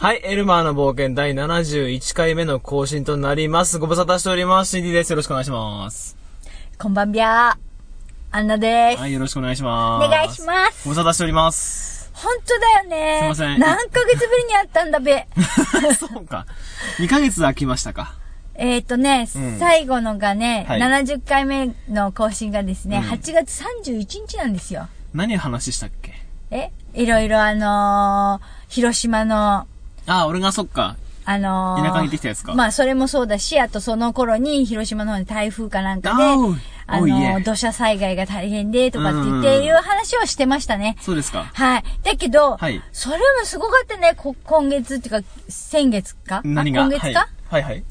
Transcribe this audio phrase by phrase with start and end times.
[0.00, 3.78] はい、エルマーの冒険第71回目の更新となります。
[3.78, 4.70] ご無沙汰しております。
[4.70, 5.10] CD です。
[5.10, 6.16] よろしくお願いします。
[6.78, 7.56] こんばんびゃー。
[8.30, 8.98] アンナです。
[9.00, 10.06] はい、よろしくお願いします。
[10.06, 10.88] お願いします。
[10.88, 12.10] ご無沙汰しております。
[12.14, 13.18] ほんとだよね。
[13.20, 15.26] すいません何ヶ月ぶりに会ったんだべ。
[16.00, 16.46] そうか。
[16.98, 18.14] 2ヶ月空きましたか。
[18.54, 24.88] えっとね、うん最後のがね、はい70回目の更新がですね、うん8月31日なんですよ。
[25.12, 26.14] 何話したっけ？
[26.50, 26.70] え？
[26.94, 29.66] いろいろあのー広島の、
[30.06, 30.96] あ、俺がそっか。
[31.26, 40.96] あのー田舎に行ってきたやつかまあ、それもそうだし、あとその頃に広島の方に台風かなんかで、あのー土砂災害が大変で、とかって言っうんていう話をしてましたね。
[41.00, 41.50] そうですか。
[41.52, 41.84] はい。
[42.02, 46.40] だけど、はいそれもすごかったね、こ今月っていうか、先月か？
[46.44, 46.82] 何が？
[46.82, 47.84] あ今月か、はい、はい、はい。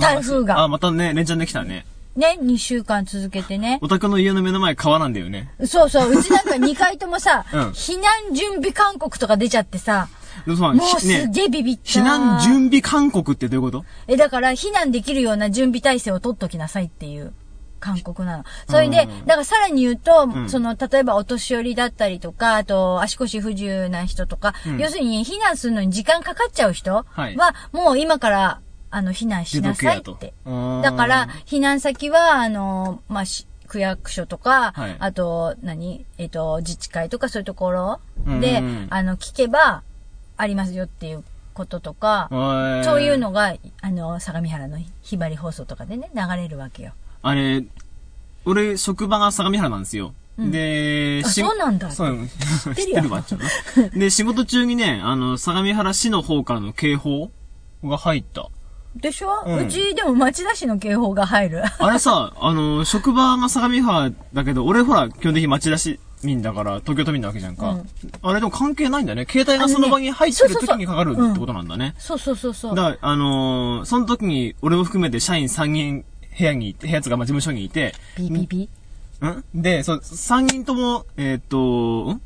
[0.00, 1.86] 台風があ、またね、連チャンできたね。
[2.16, 3.78] ね、2週間続けてね。
[3.80, 5.50] お宅の家の目の前川なんだよね。
[5.64, 10.08] そうそう、うちなんか2回ともさ、うん避難準備勧告とか出ちゃってさ、
[10.56, 12.00] もうすねげえビビった。
[12.00, 13.84] 避難準備勧告ってどういうこと？
[14.06, 17.32] え、だから避難できるような準備体制を取っときなさいっていう
[17.80, 18.44] 勧告なの。
[18.68, 20.48] それで、うんだからさらに言うと、ん。
[20.48, 24.78] その、例えばお年寄りだったりとか、あと足腰不自由な人とか、うん。
[24.78, 27.36] 要するに避難するのに時間かかっちゃう人は、はい
[27.72, 30.32] もう今から、あの、避難しなさいって。
[30.82, 34.96] だから、、避難先は、あの、まあ、し区役所とか、はい。
[34.98, 36.06] あと、何？
[36.16, 38.86] えっ、と、自治会とかそういうところうんで、うん。
[38.88, 39.82] あの、聞けば、
[40.38, 43.18] ありますよっていうこととか、そそういう。
[43.18, 46.92] のが、あの、相模原のひばり放送とかでね、流れるわけよ。
[47.22, 47.64] あれ、
[48.44, 50.14] 俺、職場が相模原なんですよ。
[50.38, 52.28] うんで、あしそうなんだそう、
[52.76, 53.40] 知ってるわ、ちょっ
[53.90, 53.98] と。
[53.98, 57.30] で、仕事中にね、あの、相模原市の方からの警報
[57.82, 58.48] が入った。
[58.96, 61.62] でしょ、ううんちでも町田市の警報が入る。
[61.78, 67.70] あれさ、あの、職場が相模原だけど、俺ほら、基本的に町田市民だから、東京都民なわけじゃんか。
[67.72, 67.88] うん
[68.22, 69.24] あれでも関係ないんだね。
[69.30, 71.94] 携帯がその場に入ってる時にかかるってことなんだね。
[71.98, 72.74] そうそうそうそう。
[72.74, 76.04] だから、あのーその時に、俺も含めて社員3人
[76.36, 78.68] 部屋にいて、部屋つがまあ事務所にいて、ピーピーピ
[79.58, 79.62] ん？
[79.62, 81.58] で、そう、3人とも、えーっと、
[82.14, 82.20] ん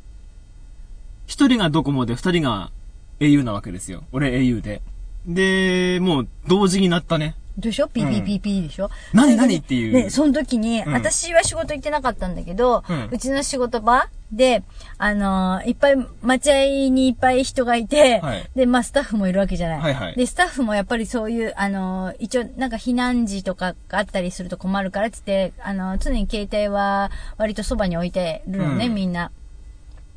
[1.27, 2.71] ?1 人がドコモで2人が
[3.19, 4.03] au なわけですよ。
[4.11, 4.81] 俺 au で。
[5.25, 7.35] で、もう同時になったね。
[7.39, 7.43] ー。
[7.61, 7.87] でしょ？
[7.87, 9.93] ピーピーピーピーでしょ、何何っていう？
[9.93, 14.63] ね、その時に、ん私は仕事行ってなかったんだけど、うんうちの仕事場で、
[14.97, 19.79] あのーいっぱい、待合にいっぱい人がいて、はいで、まあ、スタッフもいるわけじゃない。
[19.79, 29.29] はいはいで、スタッフもやっぱりそういう、あのー一応、なんか避難時とかがあったりすると困るからっつって、あのー常に携帯は割とそばに置いてるのね、うんみんな。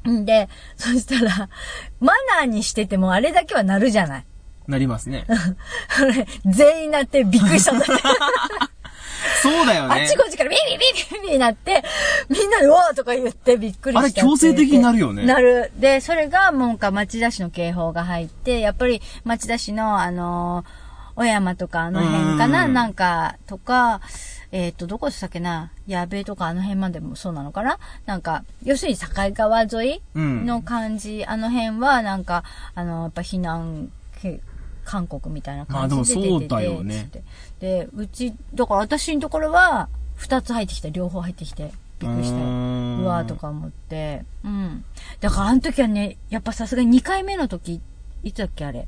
[0.08, 1.50] んで、そしたら、
[2.00, 4.24] マナーにしててもあれだけはなるじゃない。
[4.68, 5.26] なりますね。
[6.46, 7.94] 全員なってびっくりしたんだって。
[9.42, 10.16] そうだよねあっち。
[10.16, 11.82] こっちからビビビビビビなって、
[12.28, 14.00] みんなで、おーとか言ってびっくりした。
[14.00, 15.72] あれ強制的になるよねなる。
[15.76, 24.02] で、それがもうか町田市の警報が入って、やっぱり町田市の、あのー小山とかあの辺かなうんなんか、とか、
[24.52, 32.44] えっ、と、どこでしたっけな矢部とかあの辺までもそうなのかななんか、要するに境川沿いうんの感じ、あの辺はなんか、
[32.74, 33.90] あの、やっぱ避難
[34.20, 34.40] け
[34.86, 37.10] 韓国みたいな感じで出てて、まあでもそうだよね
[37.60, 42.44] で、うち、だから私のところは、二つ入ってきた、両方入ってきて、びっくりしたよ。
[42.44, 44.24] うわーとか思って。
[44.44, 44.84] うん。
[45.20, 47.80] だからあの時はね、やっぱさすがに2回目の時、
[48.22, 48.86] いつだっけあれ。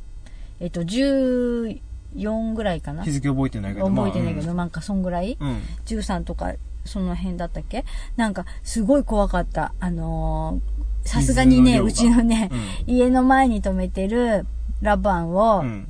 [0.60, 3.88] えっと、14ぐらいかな日付覚えてないけど。
[3.88, 5.62] 覚えてないけど、まなんかそんぐらい、あうん。
[5.86, 6.54] 13とか、
[6.84, 7.84] その辺だったっけ？
[8.16, 9.74] なんか、すごい怖かった。
[9.80, 12.50] あのーさすがにね、うちのね、
[12.86, 14.46] 家の前に止めてる
[14.80, 15.88] ラバンを、うん。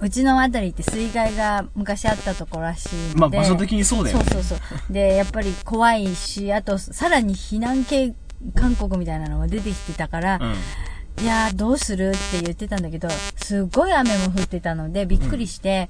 [0.00, 3.16] うちのあたりって水害が昔あったところらしいんで。
[3.16, 4.24] まあ場所的にそうだよね。
[4.24, 4.92] そうそうそう。
[4.92, 8.14] で、やっぱり怖いし、あと、さらに避難系
[8.54, 11.24] 韓国みたいなのが出てきてたから、うん。
[11.24, 15.88] いやー、どうするって言ってたんだけど、すごい雨も降ってたので、びっくりして、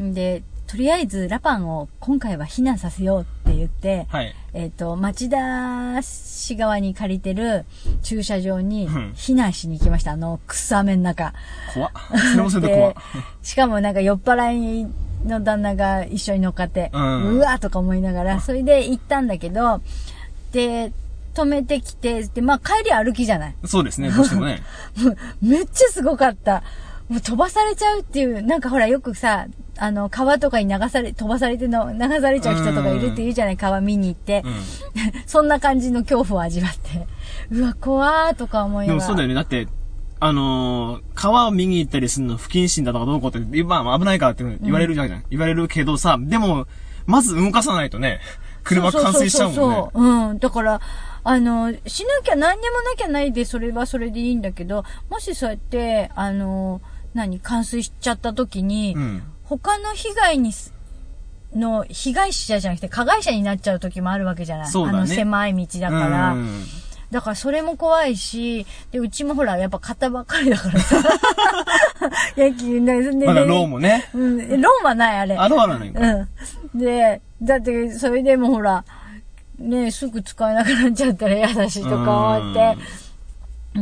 [0.00, 4.34] ん、で、とりあえずラパンを今回は避難させようって言って、はい。
[4.52, 7.64] えっ、と、町田市側に借りてる
[8.02, 10.12] 駐車場にうん避難しに行きました。
[10.12, 11.32] あの、草雨の中。
[11.72, 11.90] 怖っ。
[12.68, 12.94] 怖。
[13.42, 14.86] しかもなんか酔っ払い
[15.26, 19.80] の旦那が一緒に乗っかって、ううんわーとか思いながら、それで行ったんだけど、
[20.52, 20.92] で、
[21.32, 23.54] 止めてきて、で、まあ帰り歩きじゃない。
[23.64, 24.62] そうですね、どうしてもね。
[25.40, 26.62] めっちゃすごかった。
[27.08, 29.46] もう飛ばされちゃうっていう、なんかほらよくさ、
[29.78, 34.42] あの、川とかに流され、飛ばされての、流されちゃう人とかいるって言うじゃない、川見に行って。
[34.44, 34.54] うん。
[35.26, 37.06] そんな感じの恐怖を味わって。
[37.50, 39.06] うわ、怖ーとか思いながら。
[39.06, 39.34] でもそうだよね。
[39.34, 39.68] だって、
[40.20, 45.24] あのー川を見に行ったりするの不謹慎だとかどうこうって、まあ危ないからって言われるじゃん。
[45.30, 46.66] 言われるけどさ、でも、
[47.06, 48.20] まず動かさないとね、
[48.64, 49.56] 車冠水しちゃうもんね。
[49.56, 50.28] そうそうそうそう。
[50.30, 50.38] うん。
[50.38, 50.80] だから、
[51.24, 56.80] あの、しなきゃ何にもなきゃないで、それはそれでいいんだけど、もしそうやって、あの、
[57.18, 59.22] 何、冠水しちゃった時に、うん。
[59.44, 60.72] 他の被害にす、
[61.54, 66.32] の被害者じゃなくて加害者になっちゃう時もあるわけじゃないねあの狭い道だから。
[66.32, 66.64] うん
[67.10, 71.02] だからそれも怖いし、で、うちもほら、やっぱ買ったばっかりだからさ。
[72.36, 74.10] 野球ね、でまだローンもね。
[74.12, 75.34] うん、ローンはない、あれ。
[75.34, 76.00] あ、ローンはないんか。
[76.02, 76.28] う
[76.76, 76.78] ん。
[76.78, 78.84] で、だって、それでもほら、
[79.58, 82.76] ね、すぐ使えなくなっちゃったら嫌だし、とか思って。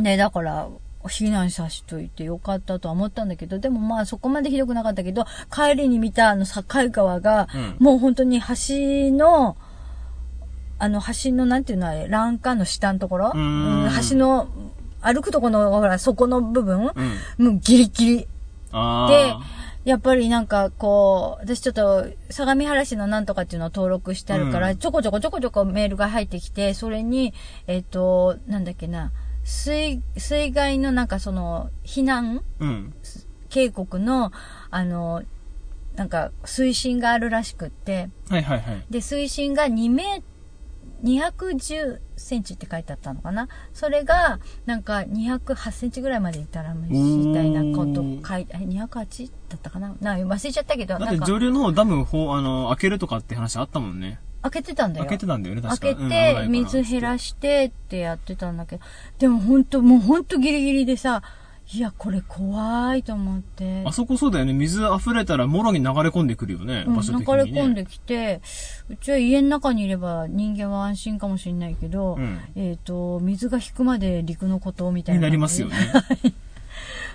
[0.01, 0.69] で、だから、
[1.07, 8.45] 避難さしといてよかったとは思ったんだけど、でもまあそこまでひどくなかったけど、帰りに見たあの境川が、うんもう本当に橋
[9.15, 9.57] の、
[10.79, 13.31] あの橋のなんていうのあれ、欄干の下のところ？
[13.33, 14.47] うーんうん橋の、
[15.01, 16.91] 歩くとこの、ほら、底の部分、
[17.37, 17.45] うん。
[17.45, 18.27] もうギリギリ。
[18.71, 19.39] あであ。、
[19.85, 27.33] やっぱりなんかこう、私ちょっと相模原市のなんとかっていうのを登録してあるから、うんちょこちょこちょこちょこメールが入ってきて、それに、
[27.67, 29.11] えっ、と、なんだっけな、
[29.47, 32.43] 水、水害のなんかその、避難？
[32.59, 32.93] うん。
[33.49, 34.33] 警告の、
[34.69, 35.23] あの、
[35.95, 38.85] なんか水深があるらしくって、はいはいはい。
[38.89, 40.21] で、水深が2メ
[41.03, 43.47] 210センチって書いてあったのかな？
[43.73, 49.95] それが、なんか208センチぐらいまでいったらみたいなこと書いて、え208だったかな？
[50.01, 54.19] な忘れちゃったけど、だってなんか上流の方ダムほうあの開けるとかって話あったもんね。
[54.41, 55.05] 開けてたんだよ。
[55.05, 58.83] 開けてたんだよね、確か開けて、水減らしてってやってたんだけど、
[59.19, 61.21] でも本当もう本当ギリギリでさ、
[61.73, 63.83] いや、これ怖いと思って。
[63.85, 64.53] あそこそうだよね。
[64.53, 66.85] 水溢れたらもろに流れ込んでくるよね。
[66.87, 67.53] うん、場所流的に、ね。
[67.53, 68.41] れ込んできて、
[68.89, 75.19] うちは家の中にいれば人間は安心かもしれないけど、うんえっ、と、水が引くまで陸のことみたいな。
[75.19, 75.75] になりますよね。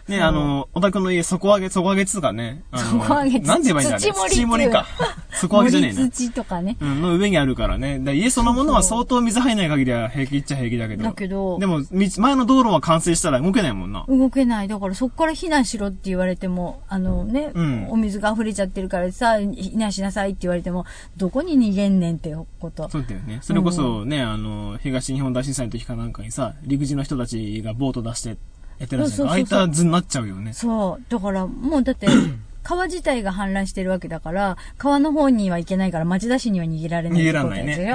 [0.09, 2.65] ね、あの、小田君の家、底上げ、底上げっつうかね。
[2.75, 4.87] 底上げなんて言えばいいんだろう土盛り土盛りか。
[5.33, 6.11] 底上げじゃねえな森。
[6.11, 6.77] 土とかね。
[6.81, 7.99] うん、の上にあるからね。
[8.01, 11.05] だ家そのものは相当水入らない限りは平気っちゃ平気だけど。
[11.05, 14.05] だけどでも、道前の道路は冠水したら動けないもんな。
[14.09, 14.69] 動けない。
[14.69, 20.85] だからそこから避難しろって言われても、あのね、うんお水が溢れちゃってるからさ、避難しなさいって言われても、
[21.17, 22.89] どこに逃げんねんってこと。
[22.89, 23.39] そうだよね。
[23.43, 28.37] それこそね、あの、東日本大震災の時かなんかにさ、陸自の人たちがボート出して
[28.83, 29.09] やってらっしゃる。
[29.09, 30.53] そうそうそうそうああいった図になっちゃうよね。
[30.53, 31.03] そう。
[31.11, 32.07] だから、もうだって、
[32.63, 37.95] 川自体が氾濫してるわけだから、川の方には行けないから、町田市には逃げられない逃げらんないね。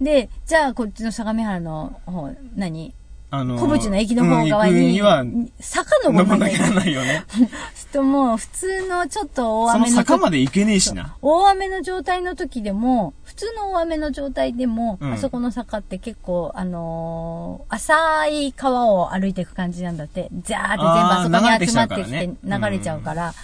[0.00, 0.04] うん。
[0.04, 2.94] で、じゃあこっちの相模原の方、何？
[3.28, 5.24] あの、小淵の駅の方側うんに、には、
[5.60, 7.24] 坂登らなきゃいけないよね。
[7.96, 11.16] ともう、普通のちょっと大その雨の時坂まで行けねえしな。
[11.22, 20.28] 大雨の状態の時でも、普通の大雨の状態でも、うんあそこの坂って結構、あのー浅い川を歩いていく感じなんだって。
[20.42, 23.34] ザーって全部あそこに集まってきて流れちゃうから。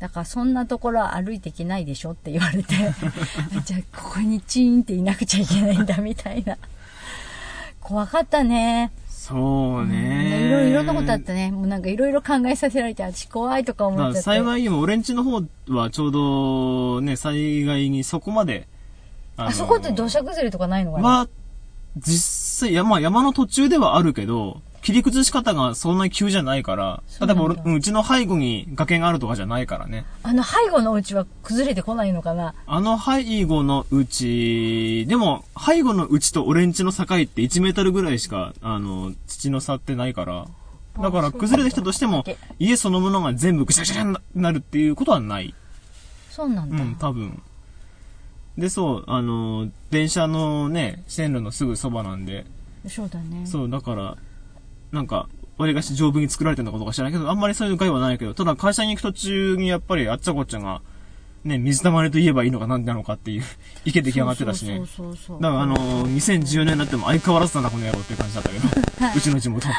[0.00, 2.74] だからそんなところは歩いていけないでしょって言われて、
[3.64, 6.56] じゃあここにチーンっていなくちゃいけないんだみたいな。
[7.80, 8.90] 怖かったね。
[9.22, 10.48] そうねね。
[10.48, 11.52] いろいろなことあったね。
[11.52, 14.22] もうなんかいろいろ考えさせられて、私怖いとか思まあっちゃって。
[14.22, 18.66] 幸いにも俺んちの方はちょうどね、災害にそこまで。
[19.36, 21.28] あのあそこって土砂崩れとかないのかな、は、
[21.98, 30.04] 実際、山、山の途中ではあるけど、切り崩し方がそんなに急じゃないから、例えば俺、うちの背後に崖があるとかじゃないからね。
[30.24, 32.54] あの背後のお家は崩れてこないのかな？
[32.66, 40.48] あの背後のうち、でも、背後のうちと俺んちの境って1メートルぐらいしか、あの、土の差ってないから、
[41.00, 42.24] だから崩れてきたとしても、
[42.58, 45.54] 家そのものが全部ぐしゃぐしゃになるっていうことはない。
[46.28, 46.82] そうなんだ。
[46.82, 47.40] うん、多分。
[48.58, 52.44] で、そう、あの、電車のね、線路のすぐそばなんで、
[52.88, 53.46] そうだね。
[53.46, 54.16] そう、だから、
[54.92, 60.82] なんか、割りかし丈夫に作られてるのかどうか知らないけど、あんまりそういう害はないけど、ただ会社に行く途中にやっぱりあっちゃこっちゃが、
[61.44, 63.42] ね、水溜まりと言えばいいのかなんなのかっていう
[63.84, 64.76] 意見出来上がってたしね。
[64.76, 65.42] そうそうそう。
[65.42, 68.68] だからあのー、2014年になっても相変わらずだな、この野郎っていう感じだったけど、
[69.16, 69.66] うちの地元。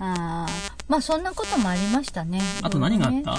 [0.00, 0.46] ああ、
[0.88, 2.40] まあそんなこともありましたね。
[2.62, 3.34] あと何があった？
[3.34, 3.38] あ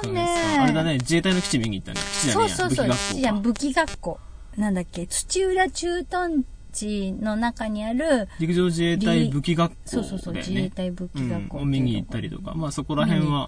[0.00, 0.24] とね
[0.56, 2.00] かあれだね、自衛隊の基地見に行ったね。
[2.00, 3.40] 基地じゃねえや、そうそうそう、武器じゃ学校か。
[3.40, 4.20] 武器学校。
[4.56, 9.84] なんだっけ、土浦駐屯地の中にある、陸上自衛隊武器学校で、ね。
[9.84, 13.46] そうそうそう、自衛隊武器学校、うん、を見に行ったりとか、まあそこら見辺は。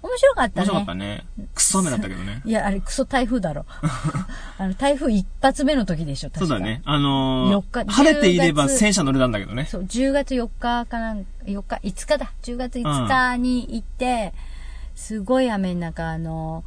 [0.00, 0.62] 面白かったね。
[0.62, 1.26] 面白かったね。
[1.54, 2.42] くっそ雨だったけどね。
[2.46, 3.66] いや、あれクソ台風だろ。
[4.58, 6.82] あの、台風一発目の時でしょ、確かそうだね。。
[6.84, 9.64] あのー4日晴れていれば10月戦車乗れたんだけどね。
[9.64, 12.30] そう、10月4日かなん4日、5日だ。
[12.42, 14.32] 10月5日に行って、
[14.94, 16.62] すごい雨の中、あの、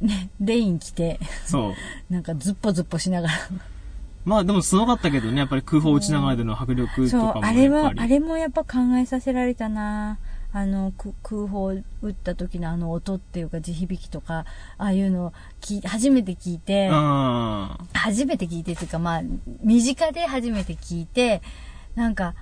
[0.00, 1.74] ね、レイン着て、そう。
[2.12, 3.34] なんかズッポズッポしながら。
[4.24, 8.00] まあでもすごかったけどね、やっぱり空砲撃ちながらでの迫力とそうか、もあれは、やっぱり。
[8.00, 10.18] あれもやっぱ考えさせられたな
[10.56, 14.46] あの、く空砲撃った時のあの音っていうか地響きとか、
[14.78, 17.76] ああいうのを聞い初めて聞いて、うん。
[17.92, 19.22] 初めて聞いてっていうか、まあ、
[19.64, 21.42] 身近で初めて聞いて、
[21.96, 22.34] なんか、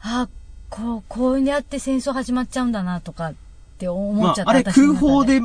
[0.00, 0.26] あ
[0.70, 3.34] こう、こうやって戦争始まっちゃうんだなとかっ
[3.76, 4.44] て思っちゃっ、た。
[4.44, 5.42] まああれ空砲で、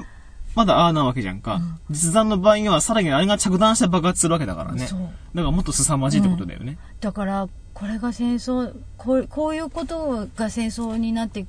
[0.56, 1.60] まだああなわけじゃんか。
[1.90, 4.88] 実弾の場合にはさらにあれが着弾して爆発するわけだからね。
[4.88, 6.78] そうだからもっと凄まじいってことだよね。
[7.02, 11.46] だから、これが戦争、こうこういうことが戦争になってい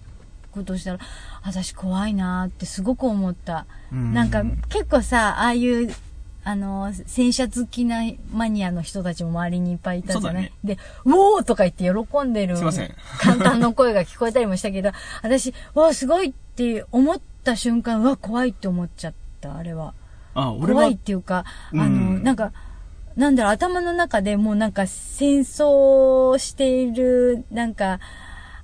[0.52, 0.98] くとしたら、
[1.42, 3.66] 私怖いなってすごく思った。
[3.92, 5.94] うんなんか結構さ、ああいう、
[6.42, 14.90] あの、戦車好きなマニアの人たちも周りにいっぱいいたじゃない、で、ウォーとか言って喜んでるすいません簡単の声が聞こえたりもしたけど、
[15.22, 19.94] 私、わあ、すごいって思った瞬間、うわ、怖いって思っちゃった、あれは。
[20.34, 20.80] あ、俺は。
[20.80, 22.52] 怖いっ、ていうか、あの、うんなんか、
[23.16, 28.00] なんだろう、頭の中でもうなんか戦争している、なんか、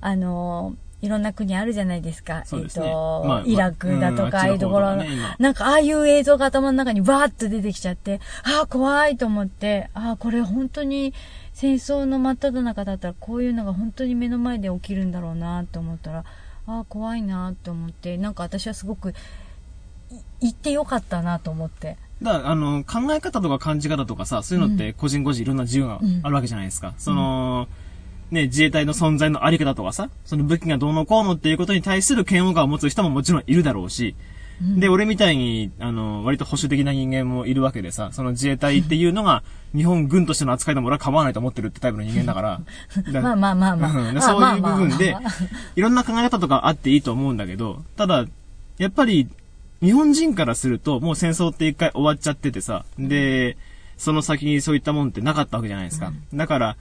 [0.01, 2.45] あの、いろんな国あるじゃないですか。
[2.45, 2.63] すね。
[2.65, 4.97] えっと、まあイラクだとか、ああうんいうところ。
[4.97, 5.05] の
[5.39, 11.15] なんかああいう映像が頭の中にバーッと出てきちゃって、ああ、怖いと思って、ああ、これ本当に
[11.53, 16.25] 戦争の真っ只中だったらこういうのが本当に目の前で起きるんだろうなと思ったら、
[16.67, 19.15] ああ、怖いなと思って、なんか私はすごく、
[20.11, 21.97] い行ってよかったなと思って。
[22.23, 26.95] だから、あの、考え方とか感じ方とかさ、そういうのって個人個人いろんな自由があるわけじゃないですか。
[26.99, 27.67] その、
[28.31, 34.15] ね、自衛隊の存在のあり方とかさ、その武器がどうのこうのっていうことに対する嫌悪感を持つ人ももちろんいるだろうし、
[34.61, 39.43] で、俺みたいに、あの、割と保守的な人間もいるわけでさ、その自衛隊っていうのが、
[39.75, 42.61] 日本軍としての扱いでも俺は構わないと思ってるってタイプの人間だから。
[43.13, 44.23] だ まあまあまあまあ。
[44.23, 45.17] そういう部分で
[45.77, 48.27] いろんな考え方とかあっていいと思うんだけど、ただ、
[48.79, 49.29] やっぱり、
[49.81, 53.57] 日本人からすると、もう戦争って一回終わっちゃっててさ、で、
[53.97, 56.13] その先にそういったもんってなかったわけじゃないですか。
[56.35, 56.77] だから、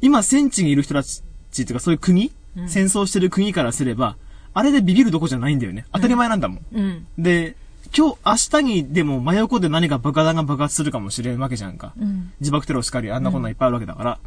[0.00, 2.32] 今戦地にいる人たちっていうかそういう国、
[2.66, 4.16] 戦争してる国からすれば、
[4.58, 5.86] あれでビビるとこじゃないんだよね。
[5.92, 6.60] 当たり前なんだもん。
[6.72, 7.06] うん。
[7.16, 7.54] で、
[7.96, 11.92] 今日、明日にでも真横で何か爆弾が爆発するかもしれんわけじゃんか。
[11.96, 12.32] うん。
[12.40, 14.18] 自爆テロしかり、あんなこんなんいっぱいあるわけだから。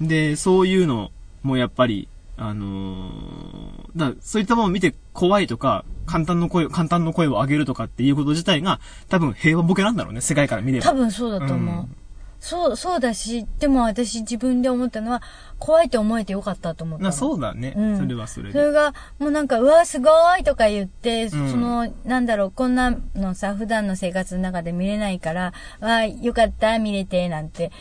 [0.00, 1.10] で、そういうの
[1.42, 10.84] もやっぱり、あのーだそういったものを見て怖いとか、簡単の声、簡単の声を上げるとかっていうこと自体が、多分平和ボケなんだろうね、世界から見れば。
[10.84, 11.74] 多分そうだと思う。
[11.76, 11.96] うん
[12.40, 15.22] そう、そうだし、でも私自分で思ったのは、
[15.58, 18.52] 怖いと思えてよかったと思ったそうだね、うんそれはそれで。
[18.52, 27.72] それが、もうなんか、うわ、すごいとか言って、んその、なんだろう、こんなのさ、普段の生活の中で見れないから、わ、よかった、見れて、なんて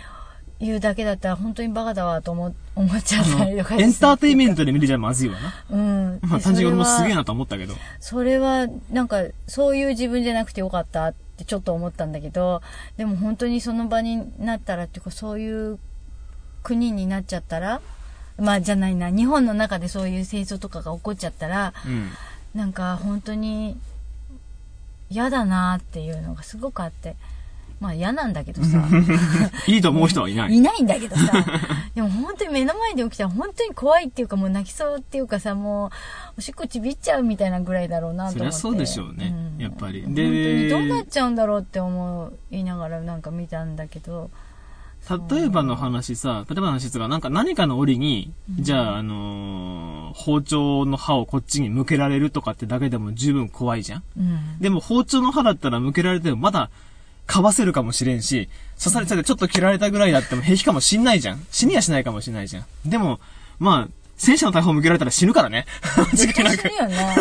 [0.59, 4.55] 言うだけだったら、本当にバカだわ、と思、思っちゃったりとかエンターテインメント。
[4.57, 5.53] トで見るじゃまずいわな。
[5.69, 6.19] うん。
[6.23, 7.75] まあで単純に俺もすげえなと思ったけど。
[7.99, 12.61] それは、なんか、そういう自分じゃなくてよかったってちょっと思ったんだけど、
[12.97, 15.79] でも本当にその場になったらっていうか、そういう
[16.63, 17.81] 国になっちゃったら、
[18.37, 22.09] まあじゃないな、日本の中でそういう戦争とかが起こっちゃったら、うん。
[22.53, 23.77] なんか本当に
[25.09, 27.15] 嫌だなっていうのがすごくあって。
[27.79, 28.83] まあ嫌なんだけどさ。
[29.67, 30.53] いいと思う人はいない。
[30.53, 31.45] いないんだけどさ。
[31.93, 35.89] でも本当に目の前で起きたら本当に怖いっていうかもう泣きそうっていうかさ、もう
[36.39, 38.39] おしっこちびっちゃうみたいなぐらいだろうなと思って。
[38.39, 44.29] そりゃそうでしょうねんやっぱり本当でにどうなっちゃうんだろうって思いながらなんか見たんだけど。
[45.29, 54.59] 例えばの話さ、例えばの話ですが、なんか何かの折に、じゃあ、あのー包丁の刃をこっちに向けられるとかってだけでも十分怖いじゃんうん。
[54.59, 56.69] でも包丁の刃だったら向けられてもまだ、
[57.27, 61.45] かわせるかもしれんし、刺されちゃってちょっと切られたぐらいだっても平気かもしんないじゃん。
[61.51, 62.65] 死にはしないかもしんないじゃん。
[62.89, 63.19] でも、
[63.59, 65.65] まあ、戦車の大砲向けられたら死ぬからね。
[65.95, 66.75] 間違いなく死ぬ。
[66.75, 67.15] よね。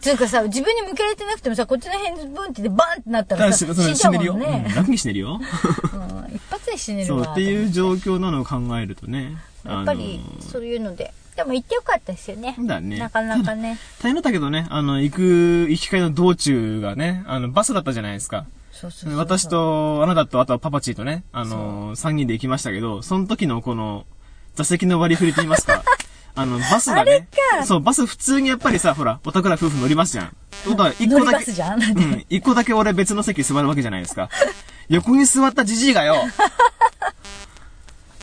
[0.00, 4.12] つうかさ、自分に向けられてなくてもさ、こっちの辺ブンってでバンってなったらさ、死んじゃう。
[4.12, 4.74] もんねうん。
[4.74, 5.40] 楽に死ねるよ。
[5.40, 7.24] うん一発で死ねるわ。
[7.24, 9.36] そう、っていう状況なのを考えるとね。
[9.64, 11.12] やっぱりあのーそういうので。
[11.34, 12.56] でも行ってよかったですよね。
[12.58, 13.78] だねなかなかね。
[14.02, 18.44] 大変だったけどね、あの、行く、行き会の道中がね、あの、バスだったじゃないですか。
[18.78, 24.06] そうそうそう私、と、あなたと、あとはパパチーとね、あの、3人で行きましたけど、その時のこの、
[24.54, 25.82] 座席の割り振りと言いますか、
[26.36, 27.28] あの、バスがね、
[27.64, 30.26] そう、バス普通にやっぱりさ、ほら、お宅ら夫婦乗りますじゃん。
[30.26, 34.28] ってことは、 一乗個だけ、うん、一個だけ俺別の席座るわけじゃないですか。
[34.88, 36.14] 横に座ったじじいがよ、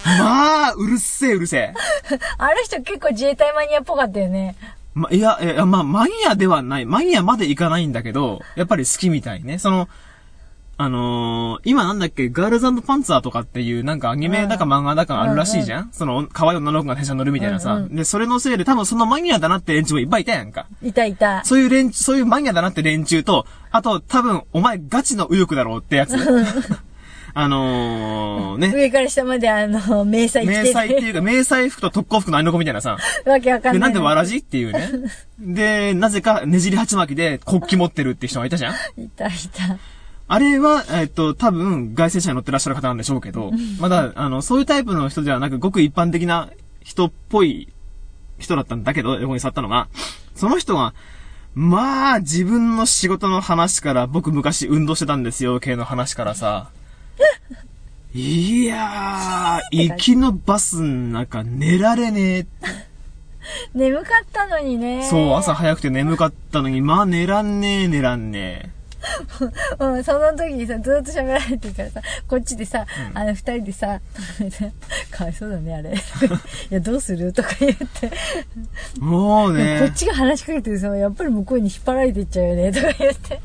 [0.06, 1.74] まあ、うるせえうるせえ。
[2.38, 4.56] ある人結構自衛隊マニアっぽかったよね。
[4.94, 6.86] ま、いや、いや、まあ、マニアではない。
[6.86, 9.60] マニアまでいかないんだけど、やっぱり好きみたいね。
[9.60, 9.90] その、
[10.78, 20.68] あのー今なんだっけ、ガールズパンツァーとかっていう、なんかアニメだか漫画だかあるらしいじゃん、その、可愛い女の子が電車乗るみたいなさ、うんで、それのせいで多分そのマニアだなって連中もいっぱいいたやんか。
[20.84, 21.44] いたいた。
[21.46, 26.16] そういう連中、そういうマニアだなって連中と、あと多分、お前ガチの右翼だろうってやつ。
[27.38, 32.98] あのー、ね、上から下まであの、迷彩着て迷彩っていうか、迷彩服と特攻服のあの子みたいなさ。
[33.26, 33.88] わけわかんで、な。
[33.88, 34.90] ないんでわらじっていうね。
[35.40, 39.78] で、なぜかねじり鉢巻きで国旗持ってるって人がいたじゃんいたいた。
[40.28, 46.50] あれは、えっと、多分、外戦車に乗ってらっしゃる方なんでしょうけど、まだ、あの、そういうタイプの人ではなく、ごく一般的な
[46.84, 47.72] 人っぽい
[48.40, 49.88] 人だったんだけど、横に座ったのが、
[50.36, 50.94] その人が、
[51.54, 56.70] まあ、自分の仕事の話から、僕昔運動してたんですよ、系の話からさ、
[58.14, 62.48] いやー、行きのバスの中寝られねえ。
[63.76, 65.06] 眠かったのにね。
[65.10, 68.72] そう、朝早くて眠かったのに、まあ寝らんねえ、寝らんね
[69.80, 74.00] うん、その時にさ、ずっと喋られてるからさ、こっちでさ、あの、二人でさ、
[75.12, 75.94] かわいそうだね、あれ。
[75.94, 75.98] い
[76.70, 77.32] や、どうする？
[77.34, 77.86] とか言って。
[78.06, 78.12] え。
[79.00, 79.92] もうこねっ。
[79.92, 83.42] ちが話しかけてるさ、やっぱり向こうに引っ張られていっちゃうよね、とか言って。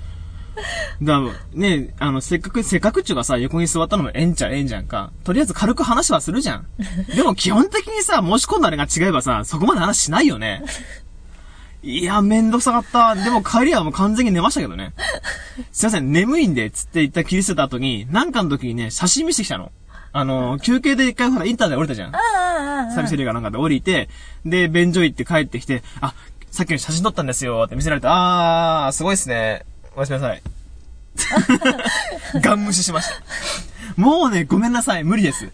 [1.02, 1.21] だ
[1.55, 5.11] ね、あの、せっかく、せっかくっちゅうかさ、横に座ったのもええんちゃええんじゃんか。
[5.25, 6.67] とりあえず軽く話はするじゃん。
[7.14, 10.62] でも基本的にさ、申し込んだあれが違えばさ、そこまで話しないよね。
[11.82, 13.14] いや、めんどくさかった。
[13.14, 14.92] でも帰りはもう完全に寝ましたけどね。
[15.72, 19.72] すいません、眠いんで、つって言った切り捨てた後に、なんかの時にね、写真見せてきたの。
[20.12, 22.12] あの、休憩で一回ほら、インターで降りたじゃん。
[22.12, 24.08] サービスエリアかなんかで降りて、
[24.44, 26.14] で、便所行って帰ってきて、あ、
[26.50, 29.64] さっきの写真撮ったんですよって見せられて、あー、すごいっすね。
[29.96, 30.42] おやすみなさい。
[32.42, 33.14] ガン無視しました。
[33.96, 35.49] もうね、ごめんなさい、無理です。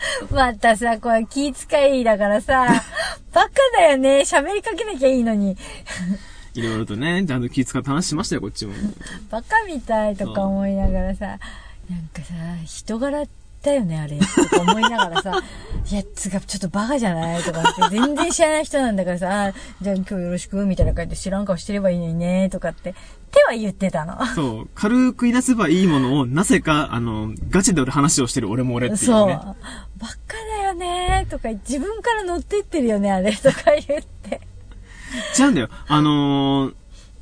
[0.30, 2.66] またさ、これ気遣いだからさ、
[3.32, 4.20] バカだよね。
[4.20, 5.56] 喋りかけなきゃいいのに。
[6.54, 8.74] いろいろとね、ちゃんと気遣って話しましたよ、こっちも。
[9.30, 11.38] バカみたいとか思いながらさ、なん
[12.12, 12.34] かさ、
[12.64, 13.26] 人柄
[13.62, 14.18] だよね、あれ。
[14.18, 15.32] とか思いながらさ、
[15.90, 17.42] いや、つか、ちょっとバカじゃない？
[17.42, 22.94] とかって、全然知らない人なんだからさ、あじゃあ今日よろしく、みたいな感じで知らん顔してればいいのにね、とかって、
[23.32, 24.24] 手は言ってたの。
[24.34, 29.26] そう、軽く言い出せばいいものを、なぜか、あの、ガチで俺話をしてる俺も俺っていうそう。
[29.26, 29.34] ね。
[29.36, 29.54] バ
[30.08, 30.14] カ
[30.60, 34.40] だよね、とか、自分から乗ってってるよね、あれ、とか言って。
[35.38, 35.68] 違うんだよ。
[35.88, 36.74] あのー、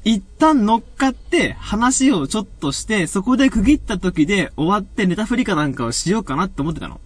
[0.04, 7.00] 一旦乗っかって話をちょっとして、そこで区切った時で終わってネタフリかなんかをしようかなって思ってたの。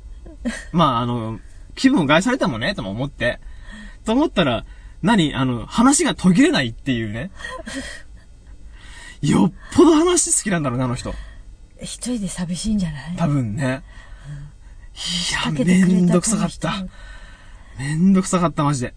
[0.72, 1.38] まあ、あの、
[1.76, 3.40] 気分を害されたもんね、とも思って。
[4.04, 4.64] と思ったら、
[5.02, 7.30] 何あの、話が途切れないっていうね。
[9.20, 11.14] よっぽど話好きなんだろうね、あの人。
[11.80, 13.16] 一人で寂しいんじゃない？
[13.16, 13.82] 多分ね。
[15.30, 16.86] いや、かけてくれためんどくさかった。
[17.78, 18.94] めんどくさかった、マジで。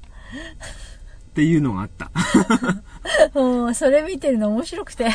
[1.41, 2.11] っていうのがあった。
[3.33, 5.09] もう、それ見てるの面白くて。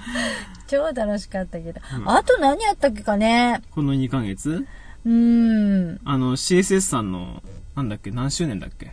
[0.66, 1.80] 超楽しかったけど。
[2.06, 4.66] あと何やったっけかねこの2ヶ月？
[5.04, 6.00] うーん。
[6.06, 7.42] あの、CSS さんの、
[7.76, 8.92] なんだっけ、何周年だっけ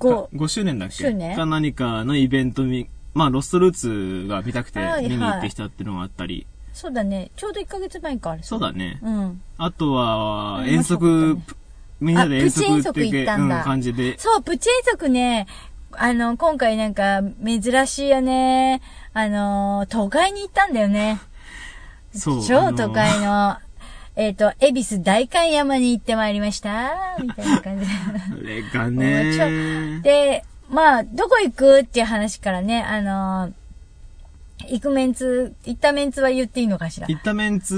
[0.00, 0.30] ？5。
[0.30, 0.96] 5周年だっけ？
[0.96, 1.36] 周年？
[1.36, 7.30] か何かのイベントに、まあ、ロストルーツが見たくてはいはい見に行ってきたっていうのがあったり、そうだね。
[7.36, 8.42] ちょうど1ヶ月前か、あれ。
[8.42, 8.98] そうだね。
[9.00, 9.42] うん。
[9.58, 11.56] あとは、あ遠足、面白か
[12.00, 14.18] みんなで遠足行ったんだうん、感じで。
[14.18, 15.46] そう、プチ遠足ね、
[15.92, 18.80] あの、今回なんか、珍しいよね。
[19.12, 21.20] あの、都会に行ったんだよね。
[22.14, 22.44] そう。
[22.44, 23.56] 超都会の、
[24.14, 27.16] えっ、と、恵比寿大観山に行ってまいりました。
[27.20, 27.86] みたいな感じ
[28.44, 33.52] れがねで、まあ、どこ行くっていう話からね、あの
[34.66, 37.06] 行くメンツ、行ったメンツは言っていいのかしら？
[37.08, 37.74] 行ったメンツ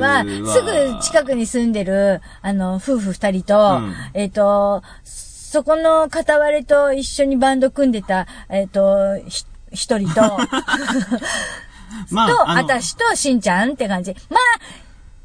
[0.00, 10.20] は、すぐ近くに住んでる、あの、夫婦二人と、うんえっ、と、そこの片割れと一緒にバンド組んでた、えっ、と、ひ一人と、
[12.10, 14.14] まと、あのあたしとしんちゃんって感じ。
[14.30, 14.36] ま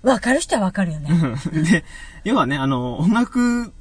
[0.03, 1.09] あ、わかる人はわかるよね。
[1.71, 1.83] で、
[2.23, 3.73] 要はね、あの、音楽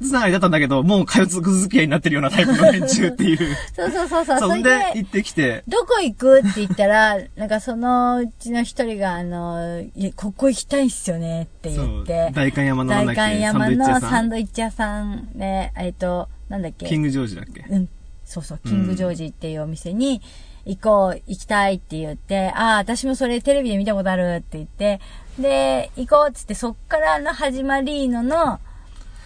[0.00, 3.56] つながりだったんだけど、もう通続付き合いになってるようなタイプの連中っていう。
[3.74, 4.38] そうそうそうそう。
[4.38, 9.84] そんで、で行ってきて、どこ行くって言ったら、なんかそのうちの一人が、あの、
[10.16, 15.30] ここ行きたいんすよねって言って、代官山の大観山のサンドイッチ屋さん。
[15.34, 16.86] で、えっと、なんだっけ？
[16.86, 17.64] キングジョージだっけ？
[17.68, 17.88] うん。
[18.24, 20.20] そうそう、キングジョージっていうお店に
[20.66, 25.00] 行こう、行きたいって言って、ああ、私もそれテレビで見たことあるって言って、
[25.38, 28.60] で、行こうっつって、そっからの始まりのの、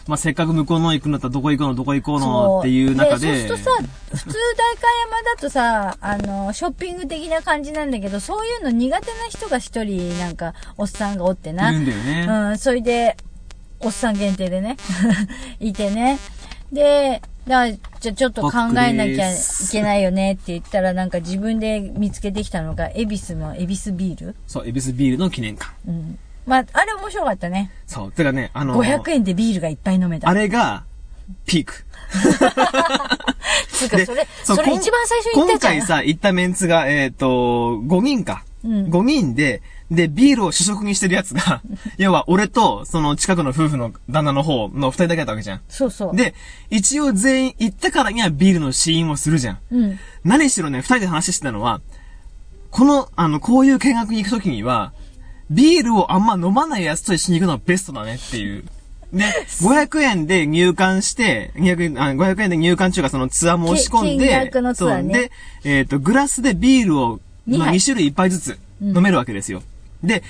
[0.07, 3.19] まあ、せっかく向こうの行くんだったらどこ行くのどこ行こうのっていう中で。
[3.19, 3.71] そうするとさ、
[4.11, 11.71] 普通大観山だとさ、あの、ショッピング的な感じなんだけど、そういうの苦手な人が一人、なんか、おっさんがおってな。
[11.71, 12.27] いるんだよね。
[12.29, 13.17] うん、それで、
[13.81, 14.77] おっさん限定でね、
[15.61, 16.19] いてね。
[16.73, 19.37] で、だからじゃあちょっと考えなきゃい
[19.71, 24.37] けないよねって言ったら、なんか自分で見つけてきたのが、恵比寿の恵比寿ビール？
[24.47, 25.73] そう、エビスビールの記念館。
[25.87, 26.19] うん。
[26.46, 27.70] まあ、あれ面白かったね。
[27.87, 28.12] そう。
[28.12, 30.28] てかね、あのー500円でビールがいっぱい飲めた。
[30.28, 30.85] あれが、
[31.46, 31.85] ピーク。
[33.68, 35.74] つうか、でそれ、それ一番最初に言ったじゃん。
[35.76, 38.44] 今回さ、行ったメンツが、えっ、と、5人か。
[38.64, 41.62] うん5人で、で、ビールを主食にしてるやつが、
[41.98, 45.61] 要は俺と、その近くの夫婦の旦那の方の2人だけだったわけじゃん。
[45.68, 46.16] そうそう。
[46.16, 46.35] で、
[46.70, 49.59] 一応全員行ったからにはビールの試飲をするじゃん。
[49.72, 49.98] うん。
[50.24, 51.81] 何しろね、二人で話してたのは、
[52.70, 54.92] この、あの、こういう見学に行くときには、
[55.50, 58.64] ビールをあんま飲まないやつと一緒に行くのがベストだねっていう。
[59.12, 59.24] で、
[59.61, 65.31] 500円で入館して、200あ500円で入館中がそのツアー申し込んで、ねそうで、
[65.64, 69.62] えっ、と、グラスでビールを、まあ、二杯2種類1杯ずつ飲めるわけですよ。
[70.02, 70.22] で、っ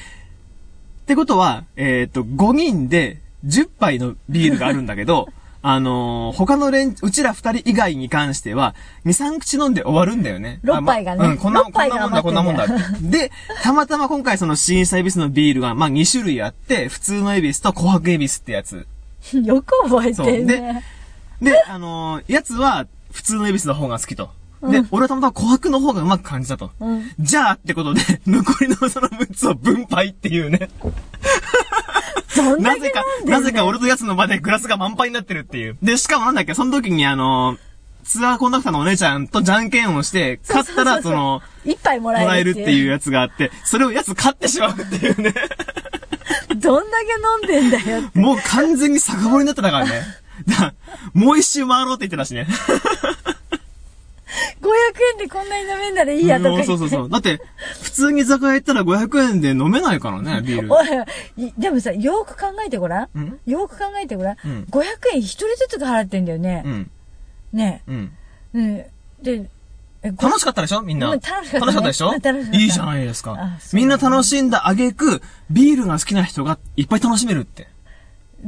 [1.07, 5.29] てことは、えっ、と、5人で10杯のビールがあるんだけど、
[5.65, 8.75] あのー他の連、うちら二人以外に関しては、
[9.07, 10.59] 2、3口飲んで終わるんだよね。
[10.63, 12.67] 六あま杯がねうん、こんな、こんなもんだ、がこんなもんだ。
[13.01, 13.31] で、
[13.63, 18.87] たまたま今回その新サービスのビールが、まあ2種類あって、普通のエビスと琥珀エビスってやつ。
[19.33, 20.83] よく覚えてそうるね。
[21.41, 24.31] で、あのーやつは、普通のエビスの方が好きと。
[24.63, 26.71] で、俺はたまたま琥珀の方がうまく感じたと。
[26.81, 27.11] うん。
[27.19, 30.71] じゃあってことで、 残りのその6つを分配っていうね。
[32.59, 35.77] なぜか、なぜか俺とやつの場でグラスが満杯になってるっていう。
[35.83, 37.59] で、しかもなんだっけ、その時にあの、
[38.05, 42.91] ツアーコンダクターのお姉ちゃんとじゃんけんをして、勝ったらその、一杯ももららえるってていう。
[42.91, 45.35] やつがあって、それをやつ勝ってしまうっていうね。
[46.57, 48.19] どんだけ飲んでんだよって。
[48.19, 50.03] もう完全に酒盛りになってたからね。
[51.15, 52.47] もう一周回ろうって言ってたしね。
[54.61, 54.69] 500
[55.13, 56.73] 円でこんなに飲めんならいいやとかも言って。
[56.75, 57.11] うそうそうそう。
[57.11, 57.41] だって、
[57.83, 60.73] 普通に居酒屋行ったら500円で飲めないからね、ビール。
[60.73, 60.87] おい、
[61.37, 63.19] いでもさ、よく考えてごらん。
[63.19, 63.39] ん？
[63.47, 64.37] よく考えてごらん。
[64.45, 66.69] うん500円一人ずつが払ってんだよねう。
[66.69, 66.91] ん。
[67.53, 68.13] ねうん。
[68.55, 68.85] うん。
[69.23, 69.49] で、
[70.03, 70.83] 楽しかったでしょ？
[70.83, 71.11] みんな。
[71.11, 72.59] うん楽しかったね楽しかったでしょ？
[72.59, 77.69] いいじゃないですかみんな楽しんだ挙句、ビールが好きな人がいっぱい楽しめるって。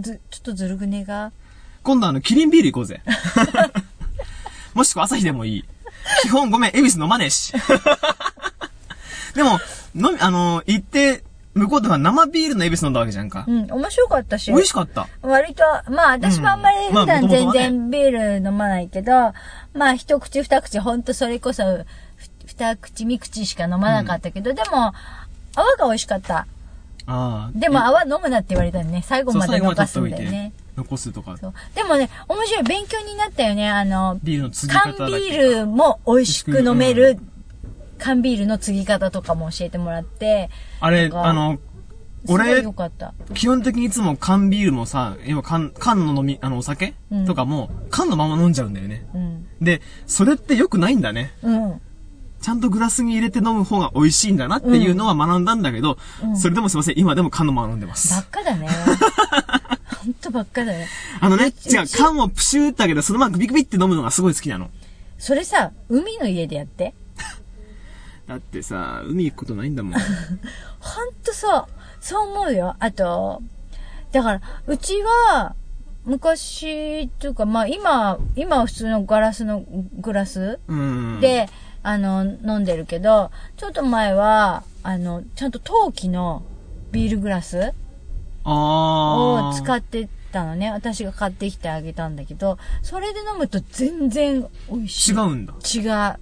[0.01, 1.31] ず、ちょっとずるくねえが。
[1.83, 3.03] 今度あの、キリンビール行こうぜ。
[4.75, 5.65] もしくは朝日でもいい。
[6.23, 7.53] 基本ごめん、エビス飲まねえし。
[9.35, 9.59] でも、
[9.95, 13.51] 飲み、あの、行って、向こうでは生ビールのエビス飲んだわけじゃんかう。
[13.51, 14.51] ん、面白かったし。
[14.51, 15.09] 美味しかった。
[15.23, 19.33] 割と、まあ私もあんまり普段全然ビール飲まないけど、
[19.73, 21.85] まあ一口二口、ほんとそれこそ、ふ
[22.47, 24.93] 二口三口しか飲まなかったけど、でも、
[25.55, 26.47] 泡が美味しかった。
[27.07, 27.51] ああ。
[27.55, 29.03] でも泡飲むなって言われたね。
[29.07, 30.64] 最後まで最後まで取っておい残すんだよねて。。
[30.77, 31.37] 残すとか。
[31.37, 33.69] そうでもね、面白い勉強になったよね。
[33.69, 37.19] あの、ビールの継ぎ方缶ビールも美味しく飲める、
[37.99, 41.59] 缶ビールの継ぎ方とかも教えてもらって、あれ、あの、
[42.27, 43.15] 俺良、かった。
[43.35, 49.07] 基本的にいつも缶ビールもさ、今缶、缶の飲み、あの、お酒、うんとかも、缶のまま飲んじゃうんだよね。
[49.15, 49.47] うん。
[49.61, 51.33] で、それって良くないんだね。
[51.43, 51.81] うん。
[52.41, 58.27] ちゃんとグラスに入れて飲む方が美味しいんだなっていうのは学んだんだけど、うんそれでもすいません、今でも缶のまま飲んでまばすっ。
[58.27, 58.69] かだね。
[60.05, 60.87] ほんとばっかだね。
[61.21, 64.71] あのね、違う、缶をプシューってあげて、そのままグビグビって飲むのがすごい好きなの。
[65.19, 66.95] それさ、海の家でやって。
[68.29, 69.93] だってさ、海行くことないんだもん。
[69.93, 71.67] ほんとそう。
[72.01, 72.77] そう思うよ。
[72.79, 73.43] あと、
[74.13, 75.55] だから、うちは、
[76.05, 79.65] 昔、というか、まあ今、今は普通のガラスの
[80.01, 81.49] グラスうん。、で、
[81.83, 86.43] あの、飲んでるけど、ちょっと前は、あの、ちゃんと陶器の
[86.93, 87.73] ビールグラス。
[88.45, 90.71] を使ってたのね。
[90.71, 95.13] 私が買ってきてあげたんだけど、それで飲むと全然美味しい。
[95.13, 95.55] 違うんだ。
[95.75, 95.81] 違
[96.13, 96.19] う。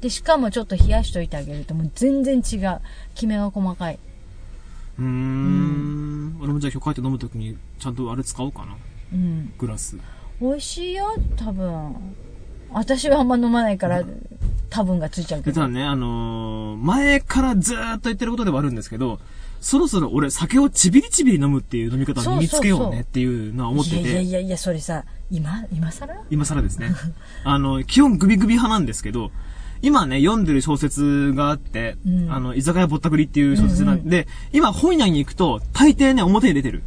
[0.00, 2.80] で、しかもちょっと冷やしといてあげるともう全然違う。
[3.14, 3.98] きめが細かい。
[4.98, 6.38] うーん。
[6.40, 8.76] 俺もじゃあ今日帰って飲むときに、ちゃんとあれ使おうかな。
[9.12, 9.52] うん。
[9.58, 9.96] グラス。
[10.40, 11.96] 美味しいよ、多分。
[12.72, 14.02] 私はあんま飲まないから、
[14.68, 15.52] 多分がついちゃうけど。
[15.52, 19.20] でただね、あのー前からずーっと言ってることではあるんですけど、
[19.64, 26.14] そろそろ俺酒をちびりちびり飲むっていう飲み方を身につけようねっていうのは思っていやいやいて、やいや、それさ、今、今更？
[26.30, 26.94] 今更ですね。
[27.44, 29.30] あの、基本グビグビ派なんですけど、
[29.80, 36.82] 今ね、読んでる小説があって、うんあの、居酒屋ぼったくりっていう小説なんうんで、今本屋に行くと、大抵ね、表に出てる。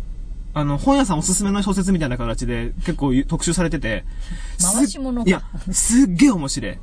[0.53, 4.05] あの、本屋さんおすすめの小説みたいな形で結構特集されてて、
[4.59, 6.77] す回し物かいや、すっげえ面白い。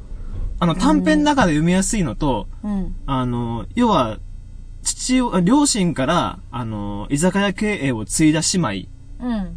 [0.58, 2.96] あの、短編の中で読みやすいのと、うん。
[3.06, 4.18] あの、要は、
[4.84, 8.88] 父親、両親から、あの、居酒屋経営を継いだ姉妹
[9.20, 9.56] うん。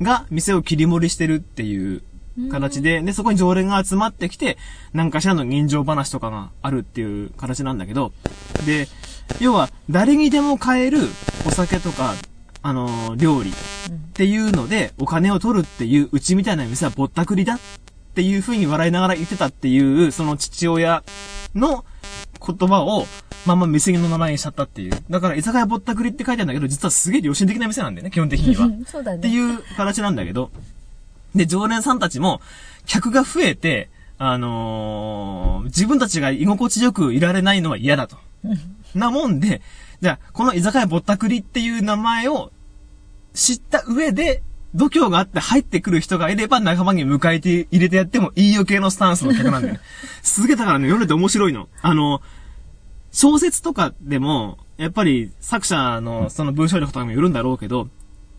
[0.00, 2.02] が店を切り盛りしてるっていう
[2.50, 4.58] 形で、で、そこに常連が集まってきて、
[4.92, 8.12] 何かしらの人情話とかがあるっていう形なんだけど、
[8.66, 8.88] で、
[9.40, 10.98] 要は、誰にでも買える
[11.46, 12.14] お酒とか、
[12.62, 13.52] あの、料理っ
[14.12, 17.58] ていうので、お金を取るっていう、うちみたいな店はぼったくりだっ
[18.14, 21.02] ていう風に笑いながら言ってたっていう、その父親
[21.54, 21.84] の
[22.46, 23.06] 言葉を、
[23.44, 25.02] まんま店の名前にしちゃったっていう。
[25.10, 28.68] だから、居酒屋ぼったくりって書いてあるんだけど、実はすげえ良心的な店なんだよね、基本的には。
[28.86, 29.18] そうだね。
[29.18, 30.50] っていう形なんだけど、
[31.34, 32.40] で、常連さんたちも、
[32.86, 38.16] 客が増えて、あのー自分たちが居心地よくいられないのは嫌だと。
[38.94, 39.60] なもんで、
[40.00, 42.52] じゃあ、この居酒屋ぼったくりっていう名前を
[43.34, 44.42] 知った上で、
[44.76, 49.80] 度胸があって入ってくる人がいれば仲間に迎えて入れてやってもいいよ系のスタンスの客なんだよね。
[50.22, 51.68] すげえだからね、読んでて面白いの。
[51.82, 52.20] あの、
[53.10, 57.88] 小説とかでも、やっぱり作者のその文章力とかにもよるんだろうけど、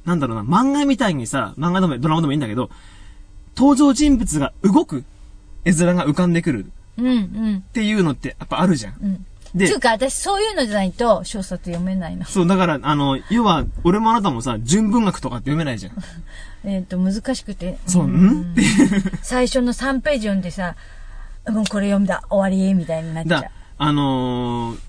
[0.05, 2.69] なんだろうな、漫画みたいにさ、漫画でもドラマでもいいんだけど、
[3.55, 5.03] 登場人物が動く
[5.65, 8.97] 絵面が浮かんでくるうんうんっていうのってやっぱあるじゃん。
[9.01, 9.25] うん。
[9.57, 12.25] でつうか、私そういうのじゃないと小説読めないの。
[12.25, 15.93] そう、だから、あの、要は、俺もあなたもさ、純文学とかって読めないじゃん。
[16.69, 17.77] えっ、と、難しくて。
[17.87, 19.03] そう、んっていう。
[19.21, 20.75] 最初の3ページ読んでさ、
[21.49, 24.79] もうこれ読んだ、終わり、みたいになっちゃうだ。、あのー、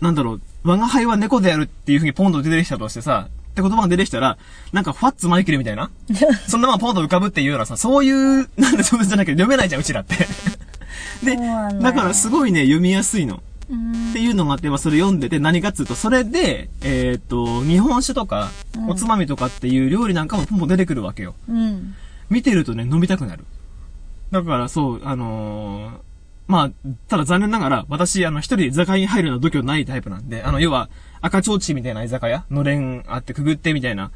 [0.00, 4.38] なんだろう、我が輩は猫であるっていうふうにポンと出てきたとしてさ、って言葉が出てきたら、
[4.72, 5.90] なんか、ファッツマイケルみたいな？
[6.48, 10.26] そんなままポンと浮かぶっていうようなさ、そういう、なんでそうじゃなきゃ読めないじゃん、うちらって。
[11.22, 13.42] で、だからすごいね、読みやすいの。
[13.72, 18.50] うんっていうのがあって、まあ、それ読んでて、何かっつうと、それで、えーっと、日本酒とか、
[18.88, 21.34] おつまみとかっていう料理なんかもポンポン出てくるわけよ。
[21.48, 21.94] うん。
[22.28, 23.44] 見てるとね、飲みたくなる。
[24.30, 26.12] だから、そう、あのー
[26.48, 26.70] まあ、
[27.08, 30.90] ただ残念ながら、私、あの、一人で居酒屋に入るのは度胸ないタイプなんで、あの、要は、
[31.22, 34.10] 赤ちょうちんみたいな居酒屋のれんあってくぐってみたいな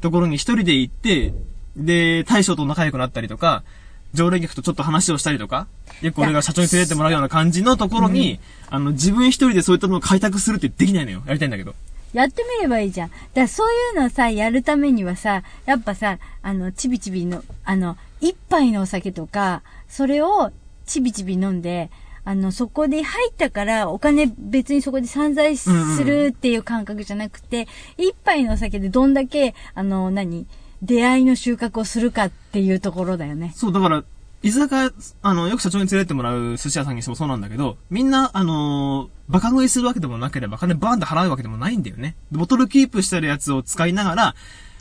[0.00, 1.34] ところに一人で行って、
[1.76, 3.64] で、大将と仲良くなったりとか、
[4.14, 5.66] 常連客とちょっと話をしたりとか、
[6.00, 11.22] よく俺が社長に連れてってもらうような感じのところに、あの、自分一人でそういったのを開拓するってできないのよ。
[11.26, 11.74] やりたいんだけど。
[12.12, 13.08] やってみればいいじゃん。
[13.08, 20.52] だからそういうのをさ、やるためにはさ、やっぱさ、あの、ちびちびの、あの、一杯のお酒とか、それを
[20.86, 21.90] ちびちび飲んで、
[22.24, 25.70] あの、そこで入ったから、お金別にそこで散財す
[26.04, 30.46] るっていう感覚じゃなくて、一杯のお酒でどんだけ、あの、何
[30.82, 33.52] 出会いの収穫をするかっていうところだよね。
[33.54, 34.04] そう、だから、
[34.42, 34.92] 居酒屋、
[35.22, 42.16] あの、よく社長に連れてってもらう寿司屋さんにしてもそうなんだけど、みんな、あのーバカ食いするわけでもなければ、金バーンと払うわけでもないんだよね。
[42.32, 44.34] ボトルキープしてるやつを使いながら、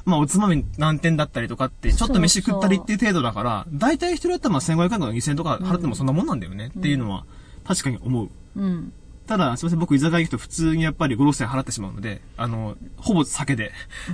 [0.04, 7.24] まあ、おつまみ何点だったりとかって、ちょっと飯食ったりっていう程度だから、大体一人だったらまあ1500円とか2000円とか払ってもそんなもんなんだよね、っていうのは、
[7.64, 8.30] 確かに思う。
[8.58, 8.92] うん。
[9.28, 13.72] ただ、すみません、僕居酒屋行くと普通にやっぱり5、6000円払ってしまうので、あの、ほぼ酒で。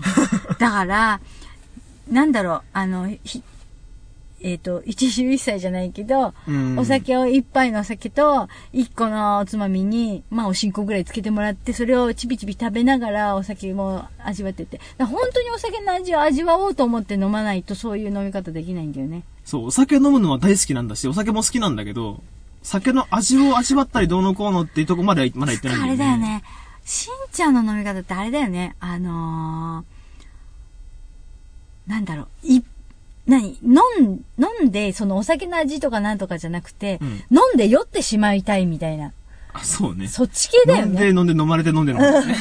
[0.60, 1.19] だから、
[2.10, 3.43] なんだろう、あの、ひ
[4.39, 14.80] えっ、と、一汁一菜じゃないけど、うんお酒を一杯のお酒と、一個のおつまみに、まあおしんこぐらいつけてもらって、それをちびちび食べながらお酒も味わってて。
[15.00, 19.24] 本当にお酒の味を味わおうと思って飲まないとそういう飲み方できないんだよね。
[19.43, 22.22] そう、お酒飲むのは大好きなんだし、お酒も好きなんだけど、
[22.62, 25.98] 酒の味を味わったりどうのこうのっていうとこまではまだ行ってないんあだよね。
[25.98, 26.43] れだよね。
[26.86, 28.76] しんちゃんの飲み方ってあれだよね。
[28.80, 29.96] あのー、
[31.88, 32.63] なんだろう、い、
[33.26, 33.71] 何飲
[34.02, 39.13] ん、飲んで、そのお酒の味とかなんとかじゃなくて、うん飲んで酔ってしまいたいみたいな。
[39.54, 40.08] あ、そうね。
[40.08, 41.08] そっち系だよ飲んでね。
[41.10, 42.36] 飲んで飲まれて飲んで飲んで、ね。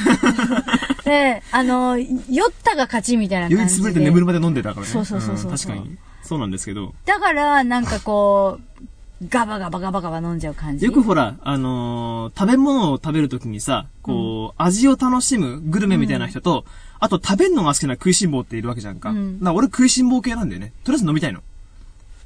[1.03, 3.79] で、あのー、酔ったが勝ちみたいな酔い感じで。
[3.79, 4.91] つぶれて眠るまで飲んでたからね。
[4.91, 5.97] そうそうそうそううん確かに。
[6.21, 6.93] そうなんですけど。
[7.05, 8.87] だから、なんかこう、
[9.29, 10.85] ガバガバガバガバ飲んじゃう感じ。
[10.85, 16.65] よくほら、あのー食べ物を食べるときにさ、こう、味を楽しむグルメみたいな人と、
[16.99, 19.09] あと食べるのが好きな食いしん坊っているわけじゃんか。
[19.09, 20.73] うんだから俺食いしん坊系なんだよね。
[20.83, 21.41] とりあえず飲みたいの。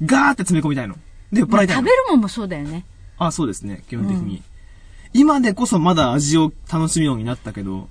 [0.04, 0.96] ガーって詰め込みたいの。
[1.32, 1.82] で、酔っまあ払いたいの。
[1.82, 2.84] 食べるもんもそうだよね。
[3.18, 4.42] あ、そうですね、基本的に。
[5.14, 7.88] 今でこそまだ味を楽しむようになったけど、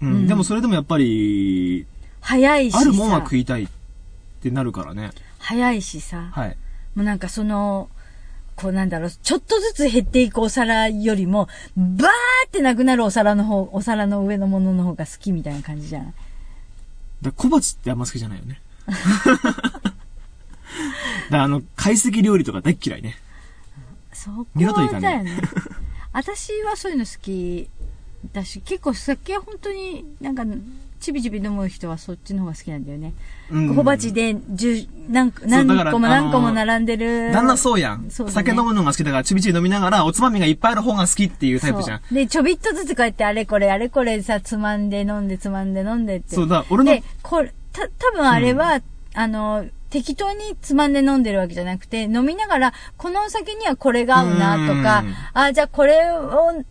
[0.00, 1.86] うん、うんでもそれでもやっぱり、
[2.20, 2.80] 早いしさ。
[2.80, 3.68] あるもんは食いたいっ
[4.42, 5.10] てなるからね。
[5.38, 6.28] 早いしさ。
[6.32, 6.56] はい。
[6.94, 7.88] もうなんかその、
[8.62, 12.08] こうなんだろう、ちょっとずつ減っていくお皿よりも、バー
[12.46, 16.12] ってなくなるお皿の方、お皿の上のものの方が好きみたいな感じじゃない？
[17.22, 18.60] だ小鉢ってあんま好きじゃないよね。
[21.30, 23.16] だあの、懐石料理とか大っ嫌いね。
[24.12, 25.42] そこ二度といかねだよね。
[26.12, 27.68] 私はそういうの好き
[28.32, 30.44] だし、結構酒は本当になんか、
[31.02, 33.12] ちびちび飲む人はそっちの方が好きなんだよね。
[33.50, 37.32] うん小鉢で十、何何個も何個も並んでる。
[37.32, 38.08] 旦那そうやん。
[38.08, 42.14] そうだね酒飲むのが好きだから、ちびちび飲みながら、おつまみがいっぱいある方が好きっていうタイプじゃん。
[42.14, 46.36] で、ちょびっとずつこうやってあれこれ、あれこれさ、つまんで飲んで、つまんで飲んでって。
[46.36, 48.80] そうだ、俺ので、これ、た、多分あれは、
[49.14, 56.64] あの、適当につまんで飲んでるわけじゃなくて、飲みながら、このお酒にはこれが合うなとかうん、あ、じゃあこれを、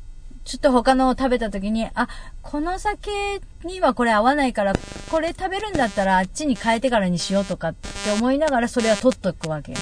[0.43, 2.08] ちょっと他のを食べた時に、あ、
[2.41, 4.73] この酒にはこれ合わないから、
[5.10, 9.77] これ食べるんだったらあっちに変えてからにしようとかって思いながらそれは取っとくわけよ。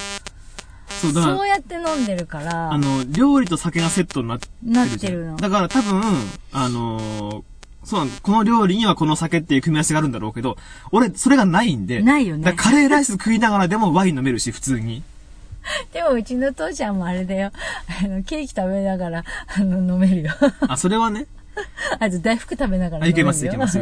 [1.00, 4.72] そうだからそうやって飲んでるから、あの、料理と酒がセットになってる。
[4.72, 6.02] なってるのだから多分、
[6.52, 7.42] あのー
[7.82, 10.58] そうなのこの料理にはこの酒っていう組み合わせがあるんだろうけど、
[10.92, 12.02] 俺、それがないんで。
[12.02, 15.02] ないよねカレーライス食いながらでもワイン飲めるし、普通に。
[15.92, 17.52] でもうちの父ちゃんもあれだよ。
[18.02, 19.24] あの、ケーキ食べながら、
[19.56, 20.32] あの、飲めるよ。
[20.68, 21.26] あ、それはね。
[21.98, 23.78] あと大福食べながらあ、いけます、いけます。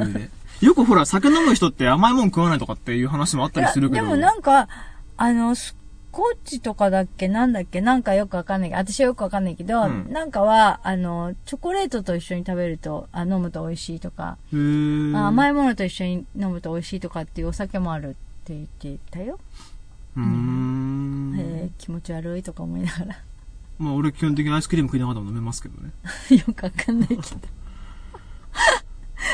[0.60, 4.02] よくほら、酒飲む人って甘いもん食わないとかっていう話もあったりするけど。
[4.02, 4.68] でもなんか、
[5.16, 5.76] あの、ス
[6.10, 18.12] コッチとかだっけなんだっけなんかよくわかんないけど、私はよくわかんないけど、うんなんかは、あの、チョコレートと一緒に食べると、あ飲むと美味しいとか、へーあ甘いものと一緒に飲むと美味しいとかっていうお酒もあるっ
[18.44, 19.38] て言ってたよ。
[20.16, 21.36] うーん。
[21.38, 23.18] えー気持ち悪いとか思いながら。
[23.78, 25.90] まあ俺基本的にアイスクリーム食いながらも飲めますけどね。
[26.36, 27.22] よくわかんないけど。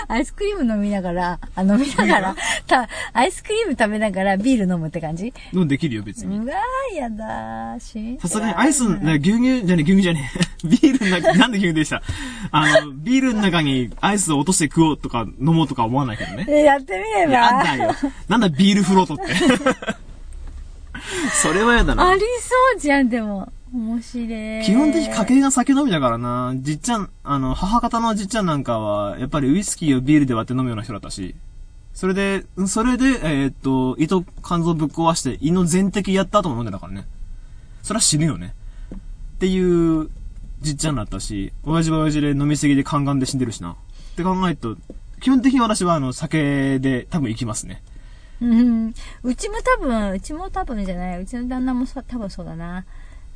[0.09, 5.33] アイスクリーム飲みながら、あ、飲みながら、た、アイスクリーム食べながらビール飲むって感じ？
[5.53, 6.37] でもできるよ、別に。
[6.39, 10.31] うわー、やだー、しさすがにアイス、ね、牛乳じゃね、牛乳じゃね
[10.65, 10.69] え。
[10.69, 12.03] ビールの中、なんで牛乳でした？
[12.51, 16.45] あの、ビールの中にアイスを落として食おうとか飲もうとか思わないけどね。
[16.49, 17.95] えやってみればやだよ。
[18.29, 19.25] なんだビールフロートって。
[21.43, 22.21] それはやだなあり。
[22.41, 23.53] そうじゃん、でも。
[23.73, 24.65] 面白い。
[24.65, 26.53] 基本的に家計が酒飲みだからな。
[26.57, 31.35] じっちゃん、あの、母方のじっちゃんなんかは、やっぱりウイスキーをビールで割って飲むような人だったし。
[31.93, 37.07] それで、それで、えーっと、胃と肝臓ぶっ壊して胃の全摘やった後も飲んでたからね。
[37.83, 38.55] それは死ぬよね。
[38.95, 38.99] っ
[39.39, 40.09] ていう、
[40.61, 43.73] じっちゃんだったし、親父は親父で飲みすぎで肝がんで死んでるしな。
[43.73, 43.77] っ
[44.17, 44.77] て考えると、
[45.21, 47.83] 基本的に私はあの、酒で多分行きますね。
[48.41, 48.95] うん。
[49.23, 51.23] うちも多分、うちも多分じゃない。
[51.23, 52.85] うちの旦那も多分そうだな。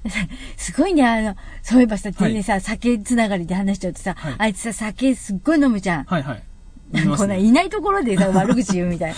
[0.57, 6.05] すごいね、あの、そういえばさ、全然さ、酒つながりで話しちゃうとさ、はいあいつさ、酒すっごい飲むじゃん。
[6.05, 6.43] はいはい。
[7.17, 7.41] こんなね。
[7.41, 9.15] いないところでさ、 悪口言うみたい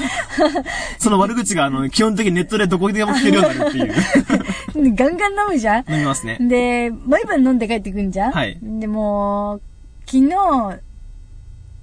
[0.98, 4.90] その悪口があの、基本的にネットでどこでも聞けるようになるっていう。
[4.90, 4.94] な。
[4.96, 6.38] ガンガン飲むじゃん飲みますね。
[6.40, 9.60] で、毎晩飲んで帰ってくんじゃんはいでも、
[10.06, 10.80] 昨日、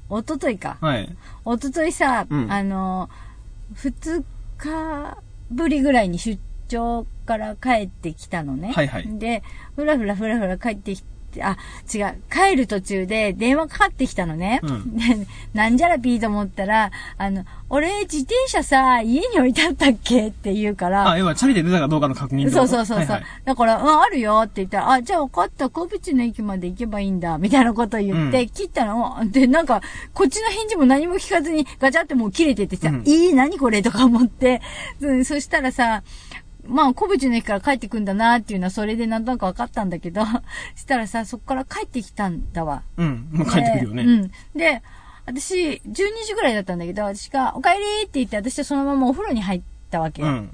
[0.10, 0.78] 一昨日か。
[0.82, 1.10] はい。
[1.46, 3.10] 一昨日さ、うんあの、
[3.74, 4.24] 二
[4.58, 5.18] 日
[5.52, 8.72] ぶりぐらいに出張から帰ってきたのね。
[8.74, 9.44] はいはいで、
[9.76, 11.08] ふらふらふらふら帰ってきて、
[11.42, 11.58] あ、
[11.94, 14.60] 違う、帰る途中で電話かかってきたのね。
[14.64, 14.98] うん。
[14.98, 23.24] で、 なんじゃらピーと思ったら、あの、俺自転車さ、家に置いてあったっけって言うから、あ、要はチャリで出たかどうかの確認そうそうそうそう、はいはい。
[23.46, 28.50] だから、うん、あるよって言ったら、あ、じゃあ分かった、小淵の駅まで行けばいいんだ、みたいなことを言って、うん。
[28.50, 29.18] 切ったの。
[29.26, 29.82] で、なんか、
[30.14, 33.04] こっちの返事も何も聞かずに、ガチャってもう切れててさ、うん。
[33.06, 34.62] いい何これとか思って、
[35.02, 36.04] うんそしたらさ、
[36.68, 40.22] まあ、小淵の駅から帰ってくんだなっていうのは、それでなんとなく分かったんだけど、
[40.76, 42.84] したらさ、そっから帰ってきたんだわ。
[42.98, 43.30] うん。
[43.32, 44.04] もう帰ってくるよね。
[44.04, 44.32] でうん。
[44.56, 44.84] で、
[45.26, 45.82] 私、12
[46.26, 50.28] 時ぐらいだったんだけど、私が、お帰りって言って、私はそのままお風呂に入ったわけよ。
[50.30, 50.50] うん。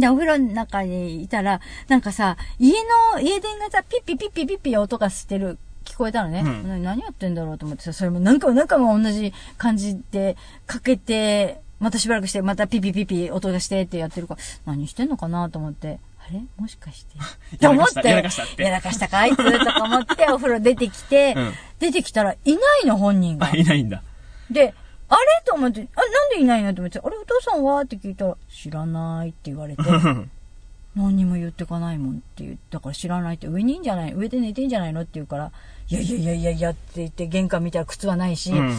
[0.00, 2.72] で、お風呂の中にいたら、なんかさ、家
[3.14, 6.42] の、家電がさ、ピッピピッピピッピ音がしてる、聞こえたのね。
[6.44, 16.42] うんな何やってんだろうと思ってさ、それも何回も何回も同じ感じでかけて、またしばらくして、またピッピピッピ音がしてってやってるから、何してんのかなと思って、あれ？
[16.58, 17.16] もしかして。
[17.56, 18.62] って思って、やらかしたかしたって。
[18.62, 19.30] やらかしたかあい？
[19.32, 21.52] つとか思って、 お風呂出てきて、うん。
[21.78, 23.46] 出てきたら、いないの、本人が。
[23.46, 23.56] あ、。
[23.56, 24.02] いないんだ。
[24.50, 24.74] で、
[25.08, 25.20] あれ？
[25.46, 26.74] と思って、あ、なんでいないの？
[26.74, 27.80] と思って、あれ、お父さんは？
[27.80, 29.82] って聞いたら、知らないって言われて、
[30.94, 34.12] 何にも言ってかないもんって言ったから知らないって、上にいいんじゃない？
[34.12, 35.00] 上で寝てんじゃないの？
[35.00, 35.52] って言うから、
[35.88, 38.74] いやいやいやいやいやって言って玄関見たら靴はないし、うん。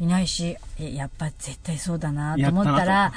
[0.00, 3.12] いないし、えやっぱ絶対そうだなと思ったら、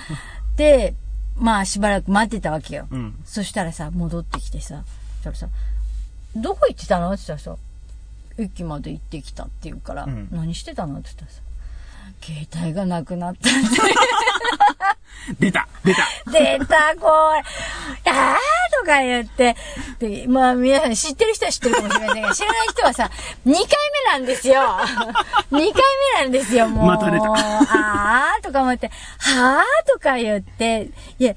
[0.58, 0.93] で、
[1.38, 2.88] まあしばらく待ってたわけよ。
[2.91, 3.15] うん。
[3.26, 4.84] そしたらさ、戻ってきてさ、
[5.17, 5.48] そしたらさ、
[6.36, 7.12] どこ行ってたの？
[7.12, 7.62] って言ったらさ、
[8.38, 11.00] 駅まで行ってきたって言うから、うん何してたの？
[11.00, 11.41] って言ったらさ、
[12.22, 13.60] 携帯がなくなったって。
[15.39, 18.12] 出た出た出た、これ。
[18.12, 19.56] あーとか言って。
[20.00, 23.10] で、まあ皆さん知ってる人は知ってるかもしれませんが、 知らない人はさ、
[23.46, 23.63] 2回
[24.06, 24.56] 目なんですよ。
[24.56, 25.72] 2回目
[26.24, 26.86] なんですよ、もう。
[26.88, 28.89] また出たあーとか思って、
[29.20, 30.89] はーとか言って、
[31.20, 31.36] いや、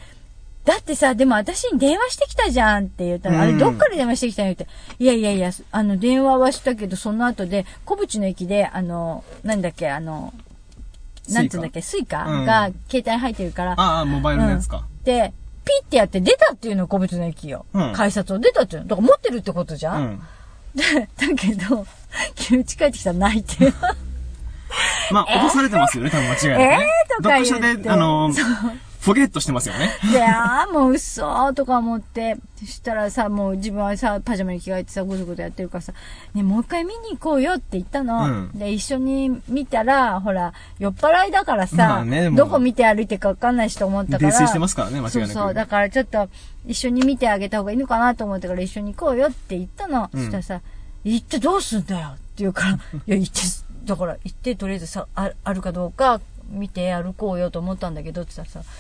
[0.64, 4.66] だってさ、でも私に電話してきたじゃんって言ったら、あれうんどっから電話してきたのって。
[4.98, 10.34] いやいやいや、あの、電話はしたけど、その後で、古淵の駅で、あの、なんだっけ、あの、
[11.32, 12.24] なんつうんだっけ、スイカ？
[12.26, 12.44] うん。
[12.44, 14.84] が携帯に入ってるから、ああ、モバイルのやつか。
[15.04, 15.32] で、
[15.64, 17.66] ピッてやって出たっていうの、古淵の駅よ。
[17.72, 17.92] うん。
[17.92, 18.88] 改札を出たっていうの。
[18.88, 20.22] だから持ってるってことじゃ、うん。
[20.76, 20.84] だ
[21.36, 23.72] けど、うち帰ってきたらないって。
[25.10, 26.88] まあ、落とされてますよね、多分間違いなくえね。
[27.18, 27.22] ー？
[27.22, 27.50] とか言って。
[27.50, 28.30] どっかで、あの、
[29.06, 29.92] フォゲットしてますよね。
[30.12, 35.92] で、ああ、もう嘘とか思って、そしたらさ、もう自分はさ、パジャマに着替えてさ、ごそごそやってるからさ、
[36.34, 38.24] ね、もう一回見に行こうよって言ったの。
[38.24, 44.30] うんで、一緒に見たら、ほら、酔っ払いだからさ、まあねどこ見て歩いてるかわかんないしと思ったから。
[44.32, 45.54] 泥酔してますからね間違いなくそうそう。
[45.54, 46.28] だからちょっと、
[46.66, 50.10] 一緒に見てあげた方がいいのかなと思ったから一緒に行こうよって言ったの。
[50.12, 50.60] うんそしたらさ、
[51.04, 53.40] 行ってどうすんだよって言うから、 いや、行って、
[53.84, 56.20] だから行ってとりあえずさ、ああるかどうか
[56.50, 58.70] 見て歩こうよと思ったんだけどって言ったらさ、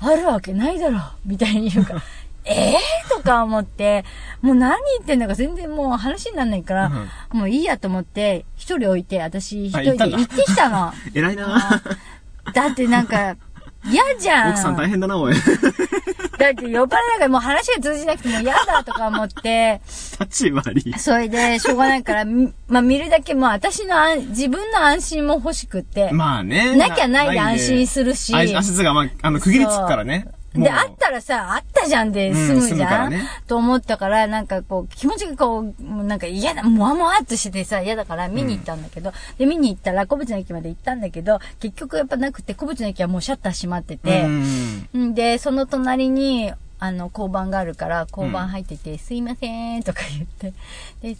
[0.00, 2.02] あるわけないだろみたいに言うから、
[2.44, 4.04] え えー、とか思って、
[4.42, 6.92] もう何言ってんだか全然もう話にならないから、
[7.32, 10.92] もういいやと思って、一人置いて、私一あ人で行ってきたの。
[11.14, 11.82] 偉いな
[12.52, 13.36] だってなんか、
[13.90, 14.50] 嫌じゃん。
[14.50, 15.34] 奥さん大変だな、おい。
[16.38, 19.80] だって酔っ払いなんかもう話が通じなくても嫌だとか思って、
[20.20, 20.98] 立ち悪い。
[20.98, 26.76] それでしょうがないから、みまあ見るだけもう私の安自分の安心も欲しくって、まあね。
[26.76, 30.28] なきゃないで安心するしあ足つが、まあ、あの、区切りつくからね。
[30.64, 32.68] で、あったらさ、あったじゃんで済むじうん？
[32.68, 33.28] 済むかゃん、らね。
[33.46, 44.24] と思ったから、なんかこう、気持ちがこう、なんか嫌だ、もわもわっとしててさ、嫌だから見に行ったんだけど、で、見に行ったら、小淵の駅まで行ったんだけど、結局やっぱなくて、小淵の駅はもうシャッター閉まってて、
[44.94, 45.04] うん。
[45.10, 50.52] んで、その隣に、あの、交番があるから、交番入ってて、すいません、とか言って、
[51.14, 51.16] で、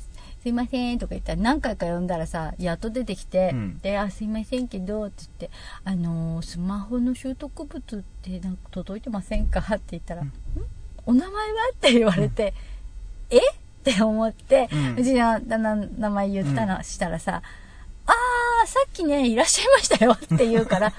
[0.46, 3.80] すいません、とか言ったら、何回か呼んだらさ、やっと出てきて、うん。
[3.80, 5.50] で、あ、すいませんけど、つって、
[5.82, 9.58] あのースマホの習得物ってなんか届いてませんか？
[9.58, 10.32] って言ったら、ん？
[11.04, 11.40] お名前は？
[11.74, 12.54] って言われて、
[13.28, 13.38] え？
[13.38, 13.40] っ
[13.82, 14.94] て思って、うん。
[15.00, 17.42] うちの旦那の名前言ったの、したらさ、
[18.06, 20.92] あー、さっきね、いらっしゃいましたよ って言うから、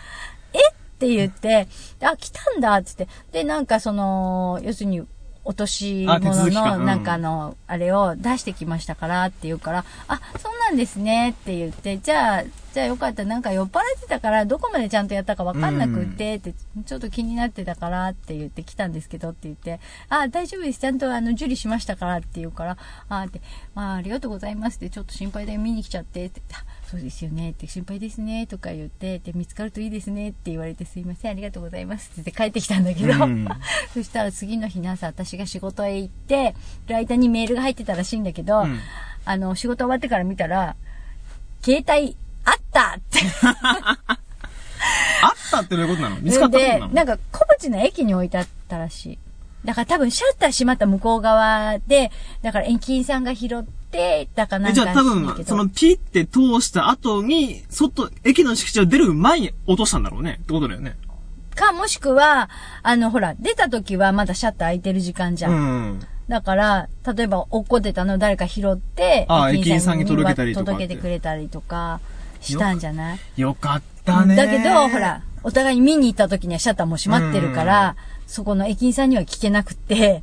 [0.52, 0.58] え？
[0.60, 1.70] って言って、
[2.02, 3.08] あ、来たんだっつって。
[3.32, 5.08] で、なんかその、要するに、
[5.48, 12.44] 落とし物の、なんかあの、あれを出してきましたからって言うから、あ、そうなんですねって言って、じゃあ、
[12.74, 16.54] じゃあよかった、なんか酔っ払ってたから、どこまでちゃんとやったかわかんなくって、って、
[16.86, 19.80] ちょっと気になってたからって言って来たんですけどって言って、
[20.10, 22.78] あ、大丈夫です、ちゃんとあの、受理しましたからって言うから、
[23.08, 23.40] あ、って、
[23.74, 33.48] あ、ありがとうございますって、ちょっと心配で見に来ちゃって、って、あそうですよねって、心配ですねとか言って、で、見つかるといいですねって言われて、すいません、ありがとうございますって言って帰ってきたんだけど、うん
[33.94, 36.56] そしたら次の日の朝、私が仕事へ行って、
[36.88, 38.80] る間にメールが入ってたらしいんだけど、うん
[39.26, 40.78] あの、仕事終わってから見たら、
[41.62, 42.16] 携帯、
[42.46, 43.20] あったって。
[43.44, 43.98] あ
[45.28, 46.22] ったってどういうことなの？
[46.22, 49.20] 見つかったでなんか、小淵の駅に置いてあったらしい。
[49.66, 52.12] だから多分シャッター閉まった向こう側で、
[52.42, 53.77] だから駅員さんが拾って、
[54.36, 60.40] だからなえ、んかじゃあ多分、どそのピって通した後に、外、駅の敷地を出る前に落としたんだろうね。
[60.42, 60.96] ってことだよね。
[61.56, 62.50] か、もしくは、
[62.84, 65.52] あの、ほら、出た時はまだシャッター開いてる時間じゃん。
[65.52, 66.00] うん。
[66.28, 72.00] だから、例えば落っこってたのを誰か拾って、ああ駅員さんに届けたりとか届けてくれたりとか、
[72.42, 73.20] したんじゃない？
[73.38, 74.36] よかったね。
[74.36, 77.96] だけど、ほら、お互いに見に行った時にはシャッターもう閉まってるから、
[78.28, 80.22] そこの駅員さんには聞けなくて、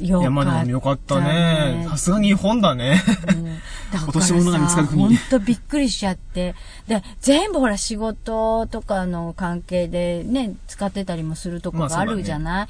[0.00, 1.86] よいや、かった、まあでもよかったね。
[1.90, 3.02] さすが日本だね。
[3.28, 3.46] うん
[3.92, 6.54] だから落とし物が見つかる国ほんとびっくりしちゃって。
[6.88, 12.68] で、全部ほら仕事とかの関係でね、使ってたりもするとこがあるじゃない、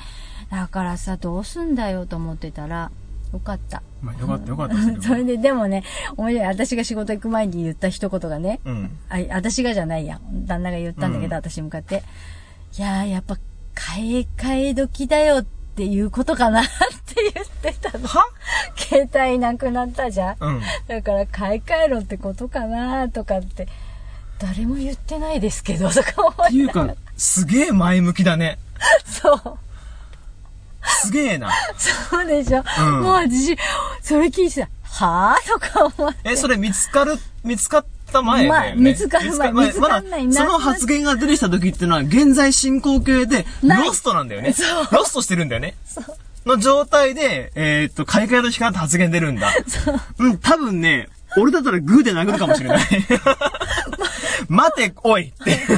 [0.50, 2.90] だからさ、どうすんだよと思ってたら、
[3.32, 3.82] よかった。
[4.02, 4.76] まあよかったよかった。
[5.02, 5.84] それで、でもね、
[6.16, 6.46] 面白い。
[6.46, 8.90] 私が仕事行く前に言った一言がね、うん。
[9.08, 10.20] あ私がじゃないや。
[10.46, 12.02] 旦那が言ったんだけど、うん私に向かって。
[12.78, 13.38] いやー、やっぱ、
[13.74, 16.70] 買い替え時だよっていうことかなって
[17.34, 18.06] 言ってたの。
[18.06, 18.28] は？
[18.76, 20.36] 携帯なくなったじゃん。
[20.40, 20.62] うん。
[20.86, 23.68] だから買い替えろってことかなとかって、
[24.38, 28.58] 誰も言ってないですけど、とか思っていうか、すげえ前向きだね。
[29.04, 29.58] そう。
[30.84, 31.50] すげえな。
[31.76, 32.62] そうでしょ。
[32.78, 33.56] うんもう私、
[34.02, 34.68] それ聞いてた。
[35.04, 35.52] はぁ？
[35.52, 36.30] とか思って。
[36.30, 37.86] え、それ見つかる、見つかっ
[38.16, 38.82] た前だよね。
[38.82, 44.52] まあ見つかる前見見つかんないまだ、なその発言が出てきた時ってのは、現在進行形で、ロストなんだよね。
[44.52, 45.74] そうロストしてるんだよね。
[46.46, 49.52] の状態で、えーっと、買い替えの時間って発言出るんだ。
[50.18, 52.80] うん、多分ね、俺だったらグーで殴るかもしれない。
[54.48, 55.56] 待て、おいって。
[55.66, 55.74] こ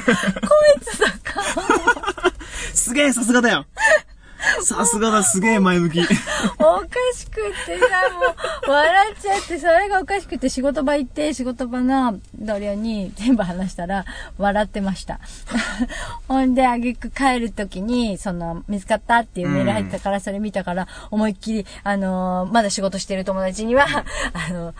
[0.77, 1.43] いつだか。
[2.75, 3.67] すげえ、さすがだよ。
[4.63, 6.01] さすがだ、すげえ前向き。
[6.01, 6.09] おか
[7.15, 7.87] しくってさ、
[8.67, 14.05] もう、笑っちゃって、それがおかしくて仕事場行って、仕事場の同僚に全部話したら、
[14.39, 15.21] 笑ってました。
[16.29, 23.87] ほんで、あげく帰るときに、その、見つかったっていうメール入ったから、それ見たから、思いっきり、あのーまだ仕事してる友達には、
[24.33, 24.75] あの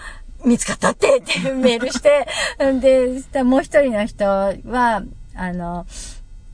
[0.45, 2.27] 見つかったってってメールして、
[2.65, 5.03] んで、もう一人の人は、
[5.35, 5.87] あの、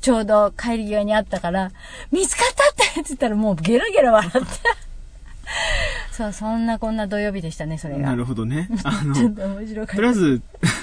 [0.05, 1.72] ちょうど帰り際にあったから、
[2.12, 4.38] 見つかったってって言ったらもうゲラゲラ笑って。
[6.12, 8.11] そう、そんなこんな土曜日でしたね、それが。
[8.11, 8.68] なるほどね。
[8.84, 9.96] あの、ちょっと面白かった。
[9.96, 10.42] とりあえず、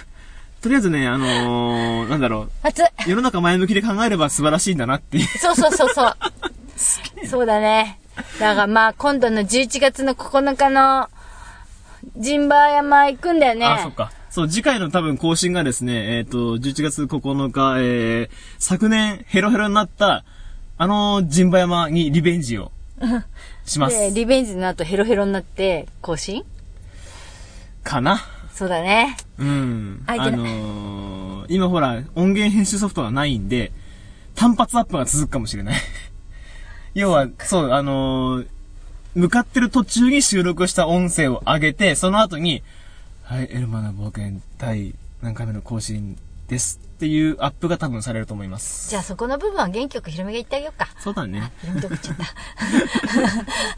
[0.64, 2.52] とりあえずね、あのー、なんだろう。
[2.64, 5.28] 熱い世の中前向きで考えれば素晴らしいんだなっていう。
[5.38, 6.18] そうそうそうそう。
[7.30, 8.00] そうだね。
[8.40, 11.10] だからまあ今度の11月の9日の
[12.18, 13.68] 陣馬山行くんだよね。
[13.68, 14.12] あ、そっか。
[14.32, 20.24] そう、次回の多分更新がですね、えっ、と、11月9日、えー、昨年ヘロヘロになった、
[20.78, 22.72] あの陣馬山にリベンジを
[23.66, 24.00] します。
[24.00, 26.46] で、リベンジの後ヘロヘロになって更新？
[27.84, 28.22] かな
[28.54, 29.18] そうだね。
[29.38, 30.02] うん。
[30.08, 33.74] あのー、今ほら、音源編集ソフトがないんで、
[34.34, 35.80] 単発アップが続くかもしれない。
[36.96, 38.48] 要は、そう、あのー
[39.14, 42.64] 向かってる途中に収録した音声を上げて、その後に、
[43.32, 46.18] はい、エルマの冒険第何回目の更新
[46.50, 48.90] ですっていうアップが多分されると思います。
[48.90, 50.90] じゃあそこの部分は元気よく広めていってあげようか。
[51.00, 51.50] そうだね。
[51.62, 52.18] 広めてっちゃっ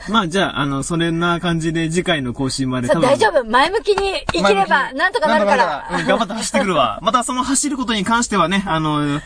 [0.08, 0.10] た。
[0.12, 3.46] まあじゃあ、あの、それな感じで次回の更新までさあ大丈夫。
[3.46, 5.88] 前向きに生きれば、なんとかなるから。
[6.00, 6.98] うん頑張って走ってくるわ。
[7.06, 9.22] またその走ることに関してはね、あの、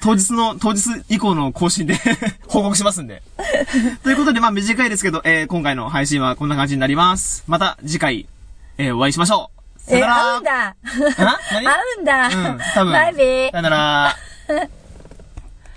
[0.00, 2.00] 当日の、当日以降の更新で
[2.48, 3.22] 報告しますんで。
[4.04, 7.44] ということで、まあ短いですけど、えー今回の配信はこんな感じになります。
[7.46, 8.26] また次回、
[8.80, 9.78] えーお会いしましょう。
[9.78, 10.66] さえ、よなら合うんだ。
[10.68, 10.76] あ
[11.52, 12.26] 何合うんだ。
[12.28, 12.92] うん、多分。
[12.92, 14.16] バイビーさよなら。